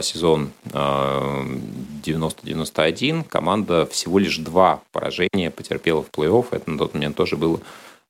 сезон 0.00 0.52
90-91, 0.70 3.24
команда 3.24 3.84
всего 3.86 4.20
лишь 4.20 4.38
два 4.38 4.80
поражения 4.92 5.50
потерпела 5.50 6.04
в 6.04 6.10
плей-офф. 6.10 6.46
Это 6.52 6.70
на 6.70 6.78
тот 6.78 6.94
момент 6.94 7.16
тоже 7.16 7.36
было 7.36 7.58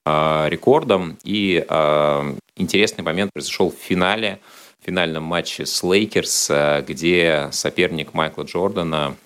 рекордом. 0.06 1.18
И 1.24 1.64
интересный 2.56 3.02
момент 3.02 3.32
произошел 3.32 3.70
в 3.70 3.74
финале, 3.74 4.38
в 4.80 4.86
финальном 4.86 5.22
матче 5.22 5.64
с 5.64 5.82
Лейкерс, 5.82 6.50
где 6.86 7.48
соперник 7.52 8.12
Майкла 8.12 8.42
Джордана 8.42 9.16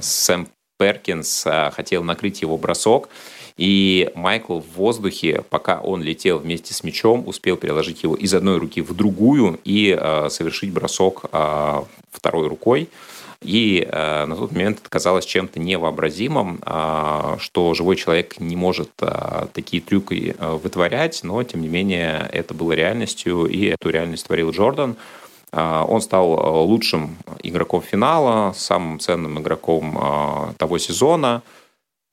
Сэм 0.00 0.48
Перкинс 0.78 1.46
а, 1.46 1.70
хотел 1.70 2.02
накрыть 2.02 2.42
его 2.42 2.56
бросок, 2.58 3.08
и 3.56 4.10
Майкл 4.14 4.60
в 4.60 4.76
воздухе, 4.76 5.42
пока 5.48 5.80
он 5.80 6.02
летел 6.02 6.38
вместе 6.38 6.74
с 6.74 6.84
мячом, 6.84 7.26
успел 7.26 7.56
переложить 7.56 8.02
его 8.02 8.14
из 8.14 8.34
одной 8.34 8.58
руки 8.58 8.82
в 8.82 8.94
другую 8.94 9.58
и 9.64 9.96
э, 9.98 10.28
совершить 10.28 10.72
бросок 10.72 11.24
э, 11.32 11.82
второй 12.12 12.48
рукой. 12.48 12.88
И 13.42 13.86
э, 13.90 14.26
на 14.26 14.36
тот 14.36 14.52
момент 14.52 14.80
это 14.80 14.90
казалось 14.90 15.24
чем-то 15.24 15.58
невообразимым, 15.58 16.60
э, 16.64 17.36
что 17.38 17.72
живой 17.72 17.96
человек 17.96 18.38
не 18.40 18.56
может 18.56 18.90
э, 19.00 19.46
такие 19.54 19.82
трюки 19.82 20.36
э, 20.38 20.58
вытворять, 20.62 21.20
но 21.22 21.42
тем 21.42 21.62
не 21.62 21.68
менее 21.68 22.28
это 22.32 22.52
было 22.52 22.72
реальностью, 22.72 23.46
и 23.46 23.66
эту 23.66 23.88
реальность 23.88 24.26
творил 24.26 24.50
Джордан. 24.50 24.96
А, 25.52 25.84
он 25.84 26.00
стал 26.02 26.38
а, 26.38 26.60
лучшим 26.62 27.16
игроком 27.42 27.80
финала, 27.80 28.52
самым 28.54 29.00
ценным 29.00 29.40
игроком 29.40 29.96
а, 29.98 30.52
того 30.58 30.78
сезона. 30.78 31.42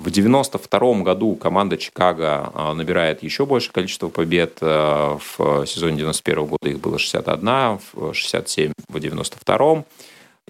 В 0.03 0.07
1992 0.07 1.03
году 1.03 1.35
команда 1.35 1.77
Чикаго 1.77 2.51
набирает 2.75 3.23
еще 3.23 3.45
большее 3.45 3.71
количество 3.71 4.09
побед. 4.09 4.59
В 4.59 5.65
сезоне 5.65 5.95
91 5.95 6.45
года 6.45 6.69
их 6.69 6.81
было 6.81 6.99
61, 6.99 7.79
67 8.13 8.73
в 8.89 8.99
92 8.99 9.85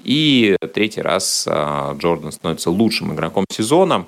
И 0.05 0.57
третий 0.73 1.03
раз 1.03 1.47
Джордан 1.47 2.31
становится 2.31 2.71
лучшим 2.71 3.13
игроком 3.13 3.45
сезона 3.51 4.07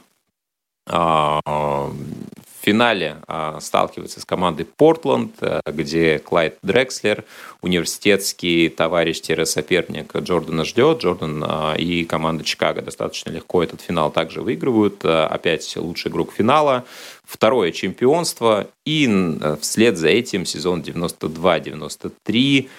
финале 2.66 3.18
а, 3.28 3.60
сталкивается 3.62 4.20
с 4.20 4.26
командой 4.26 4.66
Портленд, 4.66 5.36
э, 5.40 5.62
где 5.68 6.18
Клайд 6.18 6.58
Дрекслер, 6.64 7.24
университетский 7.62 8.70
товарищ-соперник 8.70 10.16
Джордана 10.16 10.66
ждет. 10.66 11.04
Джордан 11.04 11.44
а, 11.48 11.76
и 11.76 12.06
команда 12.06 12.44
Чикаго 12.44 12.82
достаточно 12.82 13.30
легко 13.30 13.62
этот 13.62 13.82
финал 13.82 14.12
также 14.12 14.42
выигрывают. 14.42 15.06
Э, 15.06 15.26
опять 15.26 15.78
лучший 15.78 16.10
игрок 16.10 16.34
финала. 16.34 16.86
Второе 17.24 17.72
чемпионство. 17.72 18.68
И 18.84 19.08
э, 19.08 19.58
вслед 19.62 19.98
за 19.98 20.08
этим 20.08 20.48
сезон 20.48 20.82
92-93 20.82 22.70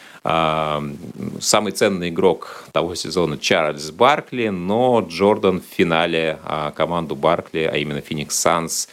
самый 1.41 1.71
ценный 1.71 2.09
игрок 2.09 2.65
того 2.73 2.97
сезона 2.97 3.39
Чарльз 3.39 3.93
Баркли, 3.93 4.49
но 4.49 5.07
Джордан 5.09 5.61
в 5.61 5.65
финале 5.77 6.41
команду 6.75 7.15
Баркли, 7.15 7.71
а 7.73 7.77
именно 7.77 8.01
Феникс 8.01 8.35
Санс, 8.35 8.89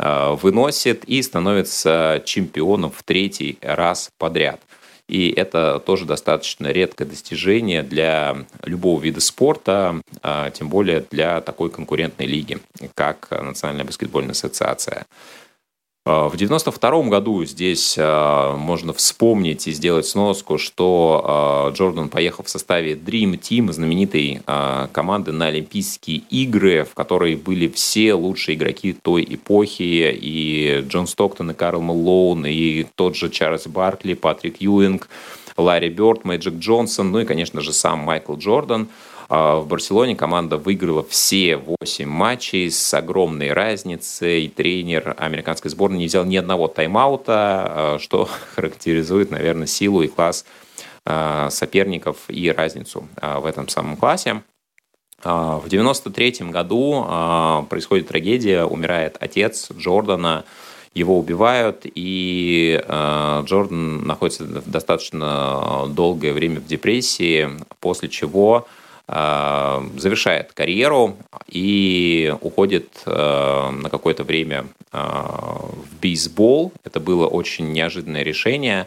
выносит 0.00 1.04
и 1.04 1.20
становится 1.22 2.22
чемпионом 2.24 2.90
в 2.90 3.02
третий 3.02 3.58
раз 3.60 4.10
подряд. 4.16 4.60
И 5.10 5.28
это 5.36 5.82
тоже 5.84 6.04
достаточно 6.06 6.68
редкое 6.68 7.04
достижение 7.04 7.82
для 7.82 8.46
любого 8.64 9.00
вида 9.00 9.20
спорта, 9.20 10.00
а 10.22 10.50
тем 10.50 10.68
более 10.68 11.04
для 11.10 11.40
такой 11.40 11.68
конкурентной 11.68 12.26
лиги, 12.26 12.58
как 12.94 13.28
Национальная 13.30 13.84
баскетбольная 13.84 14.32
ассоциация. 14.32 15.06
А, 16.06 16.28
в 16.30 16.36
92 16.36 17.02
году 17.08 17.44
здесь 17.44 17.96
а, 17.98 18.56
можно 18.56 18.94
вспомнить 18.94 19.68
и 19.68 19.72
сделать 19.72 20.06
сноску, 20.06 20.56
что 20.56 21.22
а, 21.24 21.70
Джордан 21.72 22.08
поехал 22.08 22.42
в 22.42 22.48
составе 22.48 22.94
Dream 22.94 23.38
Team, 23.38 23.70
знаменитой 23.70 24.40
команды 24.92 25.32
на 25.32 25.46
Олимпийские 25.46 26.22
игры, 26.30 26.84
в 26.84 26.94
которой 26.94 27.36
были 27.36 27.68
все 27.68 28.14
лучшие 28.14 28.56
игроки 28.56 28.94
той 28.94 29.26
эпохи, 29.28 30.16
и 30.20 30.84
Джон 30.88 31.06
Стоктон, 31.06 31.50
и 31.50 31.54
Карл 31.54 31.82
Малоун, 31.82 32.46
и 32.46 32.84
тот 32.94 33.16
же 33.16 33.28
Чарльз 33.28 33.66
Баркли, 33.66 34.14
Патрик 34.14 34.60
Юинг, 34.60 35.08
Ларри 35.56 35.90
Бёрд, 35.90 36.24
Мэджик 36.24 36.54
Джонсон, 36.54 37.12
ну 37.12 37.20
и, 37.20 37.24
конечно 37.26 37.60
же, 37.60 37.72
сам 37.72 37.98
Майкл 37.98 38.36
Джордан– 38.36 38.88
В 39.30 39.64
Барселоне 39.68 40.16
команда 40.16 40.56
выиграла 40.56 41.04
все 41.04 41.56
8 41.56 42.04
матчей 42.04 42.68
с 42.68 42.92
огромной 42.92 43.52
разницей. 43.52 44.48
Тренер 44.48 45.14
американской 45.16 45.70
сборной 45.70 45.98
не 45.98 46.06
взял 46.06 46.24
ни 46.24 46.34
одного 46.36 46.66
тайм-аута, 46.66 47.98
что 48.00 48.28
характеризует, 48.56 49.30
наверное, 49.30 49.68
силу 49.68 50.02
и 50.02 50.08
класс 50.08 50.44
соперников 51.48 52.16
и 52.26 52.50
разницу 52.50 53.06
в 53.22 53.46
этом 53.46 53.68
самом 53.68 53.96
классе. 53.96 54.42
В 55.22 55.64
93 55.68 56.50
году 56.50 57.04
происходит 57.70 58.08
трагедия, 58.08 58.64
умирает 58.64 59.16
отец 59.20 59.70
Джордана, 59.70 60.44
его 60.92 61.16
убивают, 61.16 61.82
и 61.84 62.82
Джордан 63.44 64.08
находится 64.08 64.44
достаточно 64.44 65.86
долгое 65.88 66.32
время 66.32 66.58
в 66.58 66.66
депрессии, 66.66 67.48
после 67.78 68.08
чего 68.08 68.66
завершает 69.10 70.52
карьеру 70.52 71.16
и 71.48 72.32
уходит 72.40 73.02
э, 73.06 73.70
на 73.70 73.90
какое-то 73.90 74.22
время 74.22 74.66
э, 74.92 74.98
в 74.98 76.00
бейсбол. 76.00 76.72
Это 76.84 77.00
было 77.00 77.26
очень 77.26 77.72
неожиданное 77.72 78.22
решение. 78.22 78.86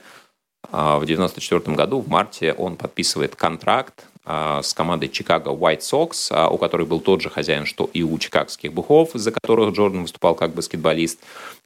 Э, 0.71 0.97
в 0.97 1.03
1994 1.03 1.75
году, 1.75 1.99
в 1.99 2.07
марте, 2.07 2.53
он 2.53 2.77
подписывает 2.77 3.35
контракт 3.35 4.05
э, 4.25 4.61
с 4.63 4.73
командой 4.73 5.09
Chicago 5.09 5.57
White 5.57 5.79
Sox, 5.79 6.33
э, 6.33 6.47
у 6.49 6.57
которой 6.57 6.87
был 6.87 7.01
тот 7.01 7.21
же 7.21 7.29
хозяин, 7.29 7.65
что 7.65 7.89
и 7.91 8.03
у 8.03 8.17
чикагских 8.17 8.71
бухов, 8.71 9.11
за 9.13 9.31
которых 9.31 9.75
Джордан 9.75 10.03
выступал 10.03 10.35
как 10.35 10.53
баскетболист. 10.53 11.19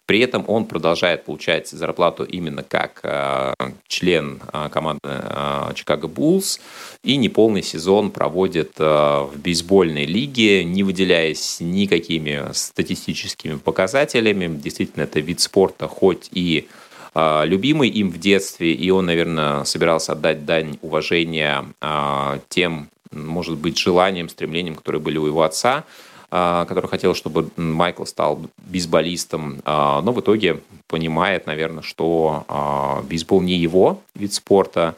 При 0.08 0.22
этом 0.22 0.46
он 0.48 0.66
продолжает 0.66 1.26
получать 1.26 1.68
зарплату 1.68 2.24
именно 2.24 2.64
как 2.64 3.02
э, 3.04 3.54
член 3.90 4.42
э, 4.54 4.70
команды 4.72 5.02
э, 5.04 5.72
Чикаго 5.76 6.08
Буллс 6.08 6.62
и 7.04 7.18
неполный 7.18 7.62
сезон 7.62 8.12
проводит 8.12 8.72
э, 8.80 8.84
в 8.86 9.34
бейсбольной 9.36 10.06
лиге, 10.06 10.64
не 10.64 10.84
выделяясь 10.84 11.58
никакими 11.60 12.54
статистическими 12.54 13.58
показателями. 13.58 14.48
Действительно, 14.58 15.04
это 15.04 15.20
вид 15.20 15.42
спорта, 15.42 15.90
хоть 15.90 16.30
и 16.32 16.70
э, 17.14 17.42
любимый 17.46 17.90
им 17.90 18.10
в 18.10 18.18
детстве, 18.18 18.72
и 18.72 18.90
он, 18.90 19.08
наверное, 19.08 19.66
собирался 19.66 20.14
отдать 20.14 20.46
дань 20.46 20.80
уважения 20.82 21.66
э, 21.82 22.40
тем, 22.48 22.88
может 23.12 23.58
быть, 23.58 23.78
желаниям, 23.78 24.30
стремлениям, 24.30 24.76
которые 24.76 25.02
были 25.02 25.18
у 25.18 25.26
его 25.26 25.44
отца– 25.44 25.84
который 26.30 26.88
хотел, 26.90 27.16
чтобы 27.16 27.50
Майкл 27.56 28.04
стал 28.04 28.42
бейсболистом, 28.58 29.62
а, 29.64 30.02
но 30.02 30.12
в 30.12 30.20
итоге 30.20 30.60
понимает, 30.88 31.46
наверное, 31.46 31.84
что 31.84 32.44
а, 32.50 33.02
бейсбол 33.04 33.42
не 33.42 33.54
его 33.54 34.02
вид 34.14 34.34
спорта, 34.34 34.96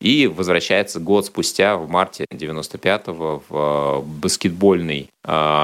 и 0.00 0.28
возвращается 0.28 1.00
год 1.00 1.26
спустя, 1.26 1.76
в 1.76 1.88
марте 1.88 2.24
95-го, 2.32 3.42
в 3.48 4.04
баскетбольный 4.06 5.10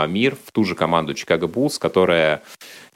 мир, 0.08 0.36
в 0.44 0.50
ту 0.50 0.64
же 0.64 0.74
команду 0.74 1.14
Чикаго 1.14 1.46
Буллс, 1.46 1.78
которая 1.78 2.42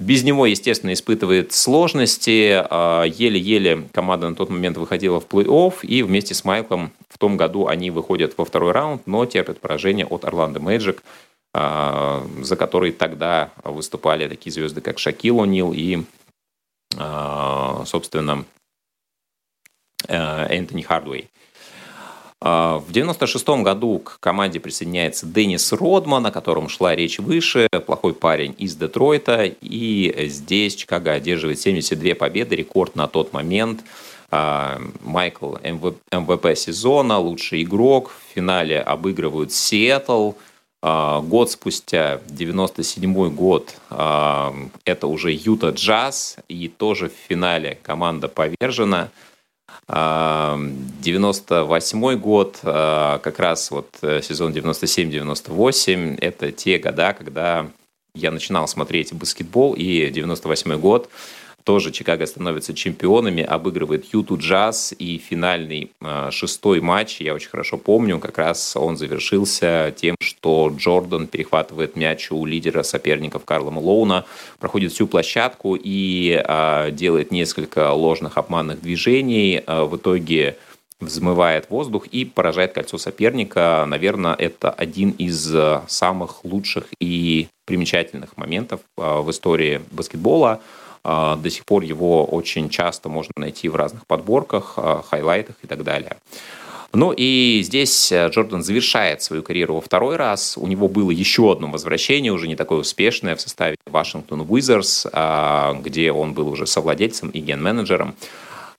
без 0.01 0.25
него, 0.25 0.47
естественно, 0.47 0.93
испытывает 0.93 1.53
сложности. 1.53 2.61
Еле-еле 3.07 3.85
команда 3.93 4.29
на 4.29 4.35
тот 4.35 4.51
момент 4.51 4.79
выходила 4.79 5.21
в 5.21 5.29
плей-офф, 5.29 5.75
и 5.83 6.03
вместе 6.03 6.35
с 6.35 6.45
Майклом 6.45 6.91
в 7.09 7.19
том 7.19 7.37
году 7.37 7.69
они 7.69 7.93
выходят 7.93 8.35
во 8.37 8.45
второй 8.45 8.73
раунд, 8.73 9.07
но 9.07 9.25
терпят 9.25 9.61
поражение 9.61 10.07
от 10.07 10.25
Орландо 10.25 10.59
Мэджик– 10.59 11.05
а, 11.13 11.28
за 11.59 12.57
который 12.57 12.93
тогда 12.93 13.51
выступали 13.65 14.29
такие 14.29 14.53
звезды, 14.53 14.81
как 14.81 14.99
Шакил 14.99 15.41
О'Нил 15.41 15.75
и, 15.75 16.05
а, 16.97 17.83
собственно, 17.87 18.45
э, 20.07 20.17
Энтони 20.17 20.83
Хардуэй. 20.83 21.29
А, 22.41 22.79
в 22.79 22.93
96 22.93 23.63
году 23.63 23.99
к 23.99 24.21
команде 24.21 24.61
присоединяется 24.61 25.27
Деннис 25.27 25.73
Родман, 25.73 26.27
о 26.27 26.31
котором 26.31 26.69
шла 26.69 26.95
речь 26.95 27.19
выше, 27.19 27.67
плохой 27.87 28.15
парень 28.15 28.55
из 28.59 28.77
Детройта. 28.77 29.45
И 29.61 30.29
здесь 30.29 30.77
Чикаго 30.77 31.13
одерживает 31.13 31.59
72 31.59 32.15
победы, 32.15 32.55
рекорд 32.55 32.95
на 32.95 33.09
тот 33.09 33.33
момент. 33.33 33.83
Майкл 34.31 35.57
MVP 35.65 36.55
сезона, 36.55 37.19
лучший 37.19 37.63
игрок. 37.63 38.11
В 38.11 38.35
финале 38.35 38.81
обыгрывают 38.81 39.53
Сиэтл– 39.53 40.33
а, 40.43 40.48
год 40.83 41.51
спустя, 41.51 42.21
97 42.29 43.31
год, 43.31 43.75
а, 43.91 44.55
это 44.85 45.09
уже 45.09 45.33
Юта 45.33 45.71
Джаз, 45.71 46.37
и 46.49 46.69
тоже 46.69 47.09
в 47.09 47.15
финале 47.29 47.79
команда 47.83 48.29
повержена. 48.29 49.09
98 49.89 52.13
а, 52.13 52.17
год, 52.17 52.59
как 52.63 53.39
раз 53.39 53.71
вот 53.71 53.89
э, 54.03 54.23
сезон 54.23 54.53
97-98, 54.53 56.19
это 56.21 56.53
те 56.53 56.79
года, 56.79 57.13
когда 57.13 57.67
я 58.15 58.31
начинал 58.31 58.69
смотреть 58.69 59.13
баскетбол, 59.13 59.75
и 59.75 60.11
98 60.11 60.79
год 60.79 61.11
тоже 61.69 61.91
Чикаго 61.91 62.25
становится 62.25 62.73
чемпионами, 62.73 63.43
обыгрывает 63.43 64.07
Юту 64.15 64.39
Джаз, 64.39 64.95
и 64.99 65.19
финальный 65.19 65.91
э, 66.01 66.31
шестой 66.31 66.81
матч, 66.81 67.21
я 67.21 67.35
очень 67.35 67.51
хорошо 67.51 67.77
помню, 67.77 68.19
как 68.21 68.39
раз 68.39 68.75
он 68.75 68.97
завершился 68.97 69.95
тем, 69.95 70.17
что 70.19 70.73
Джордан 70.75 71.27
перехватывает 71.27 71.95
мяч 71.95 72.33
у 72.33 72.47
лидера 72.47 72.83
соперников 72.83 73.45
Карла 73.45 73.71
Малоуна, 73.71 74.25
проходит 74.59 74.93
всю 74.93 75.07
площадку 75.07 75.77
и 75.79 76.43
э, 76.43 76.91
делает 76.93 77.33
несколько 77.33 77.93
ложных 77.93 78.39
обманных 78.39 78.81
движений. 78.81 79.63
Э, 79.67 79.83
в 79.83 79.95
итоге 79.99 80.57
взмывает 81.01 81.69
воздух 81.69 82.07
и 82.07 82.25
поражает 82.25 82.73
кольцо 82.73 82.97
соперника. 82.97 83.85
Наверное, 83.87 84.33
это 84.33 84.71
один 84.71 85.11
из 85.11 85.55
самых 85.87 86.47
лучших 86.47 86.87
и 86.99 87.49
примечательных 87.67 88.39
моментов 88.39 88.81
в 88.97 89.31
истории 89.31 89.83
баскетбола. 89.91 90.63
А, 91.05 91.37
до 91.37 91.51
сих 91.51 91.65
пор 91.65 91.83
его 91.83 92.25
очень 92.25 92.69
часто 92.69 93.09
можно 93.09 93.33
найти 93.37 93.69
в 93.69 93.77
разных 93.77 94.07
подборках, 94.07 94.75
а, 94.77 95.03
хайлайтах 95.09 95.57
и 95.63 95.67
так 95.67 95.85
далее. 95.85 96.17
Ну 96.95 97.13
и 97.15 97.61
здесь 97.63 98.11
э, 98.13 98.29
Джордан 98.31 98.63
завершает 98.63 99.21
свою 99.21 99.43
карьеру 99.43 99.75
во 99.75 99.81
второй 99.83 100.17
раз. 100.17 100.57
У 100.57 100.67
него 100.67 100.89
было 100.89 101.11
еще 101.11 101.53
одно 101.53 101.69
возвращение, 101.69 102.33
уже 102.33 102.49
не 102.49 102.57
такое 102.57 102.79
успешное, 102.79 103.37
в 103.37 103.43
составе 103.43 103.77
Вашингтон 103.87 104.47
Уизерс, 104.49 105.07
а, 105.13 105.75
где 105.83 106.13
он 106.13 106.33
был 106.33 106.49
уже 106.49 106.67
совладельцем 106.67 107.29
и 107.29 107.41
ген-менеджером. 107.41 108.15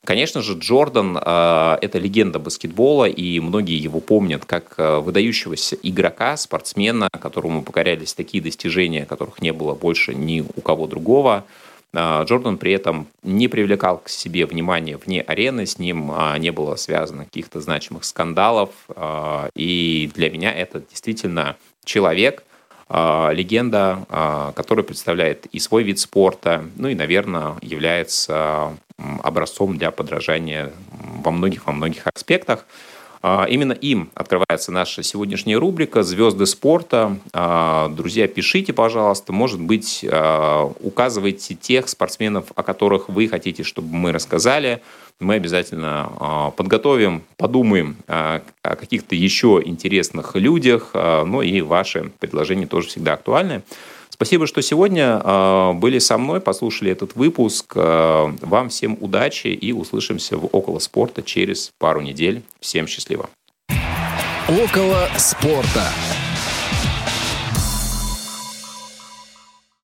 Конечно 0.06 0.42
же, 0.42 0.58
Джордан 0.58 1.18
это 1.18 2.00
легенда 2.00 2.40
баскетбола, 2.40 3.06
и 3.06 3.40
многие 3.42 3.78
его 3.78 4.00
помнят 4.00 4.46
как 4.46 4.74
э, 4.78 5.00
выдающегося 5.00 5.78
игрока, 5.84 6.36
спортсмена, 6.36 7.10
которому 7.12 7.62
покорялись 7.62 8.14
такие 8.14 8.42
достижения, 8.42 9.06
которых 9.06 9.42
не 9.42 9.54
было 9.54 9.76
больше 9.76 10.16
ни 10.16 10.42
у 10.42 10.62
кого 10.62 10.88
другого– 10.88 11.46
Джордан 11.96 12.58
при 12.58 12.72
этом 12.74 13.08
не 13.24 13.48
привлекал 13.48 13.98
к 13.98 14.10
себе 14.10 14.46
внимания 14.46 14.98
вне 14.98 15.22
арены, 15.22 15.66
с 15.66 15.80
ним 15.80 16.12
а, 16.12 16.38
не 16.38 16.52
было 16.52 16.76
связано 16.76 17.26
каких-то 17.26 17.62
значимых 17.62 18.04
скандалов. 18.04 18.70
А, 18.90 19.50
и 19.56 20.12
для 20.14 20.30
меня 20.30 20.54
это 20.54 20.82
действительно 20.90 21.58
человек, 21.84 22.44
легенда, 22.92 24.52
который 24.56 24.84
представляет 24.84 25.46
и 25.46 25.60
свой 25.60 25.84
вид 25.84 26.00
спорта, 26.00 26.66
ну 26.76 26.88
и, 26.88 26.96
наверное, 26.96 27.56
является 27.62 28.76
образцом 29.22 29.78
для 29.78 29.92
подражания 29.92 30.72
во 31.24 31.30
многих, 31.30 31.68
во 31.68 31.72
многих 31.72 32.08
аспектах. 32.08 32.66
А, 33.22 33.46
именно 33.50 33.74
им 33.74 34.10
открывается 34.14 34.72
наша 34.72 35.04
сегодняшняя 35.04 35.58
рубрика 35.58 36.04
«Звезды 36.04 36.46
спорта». 36.46 37.18
А, 37.34 37.90
друзья, 37.90 38.28
пишите, 38.28 38.72
пожалуйста. 38.72 39.34
Может 39.34 39.60
быть, 39.60 40.06
а, 40.10 40.72
указывайте 40.80 41.56
тех 41.56 41.90
спортсменов, 41.90 42.46
о 42.56 42.64
которых 42.64 43.10
вы 43.10 43.28
хотите, 43.28 43.64
чтобы 43.64 43.94
мы 43.94 44.12
рассказали. 44.12 44.82
Мы 45.20 45.36
обязательно 45.36 46.54
подготовим, 46.56 47.24
подумаем 47.36 47.98
о 48.08 48.40
каких-то 48.64 49.16
еще 49.16 49.62
интересных 49.66 50.34
людях. 50.38 50.92
Ну 50.94 51.42
и 51.42 51.60
ваши 51.60 52.14
предложения 52.20 52.68
тоже 52.68 52.88
всегда 52.88 53.16
актуальны. 53.16 53.64
Спасибо, 54.20 54.48
что 54.48 54.62
сегодня 54.62 55.22
э, 55.24 55.74
были 55.76 55.98
со 55.98 56.18
мной, 56.18 56.42
послушали 56.42 56.92
этот 56.92 57.16
выпуск. 57.16 57.72
Э, 57.74 58.34
вам 58.42 58.68
всем 58.68 58.98
удачи 59.00 59.48
и 59.48 59.72
услышимся 59.72 60.36
в 60.36 60.50
«Около 60.52 60.80
спорта» 60.80 61.22
через 61.22 61.72
пару 61.78 62.02
недель. 62.02 62.42
Всем 62.60 62.86
счастливо. 62.86 63.30
«Около 64.50 65.08
спорта». 65.18 65.86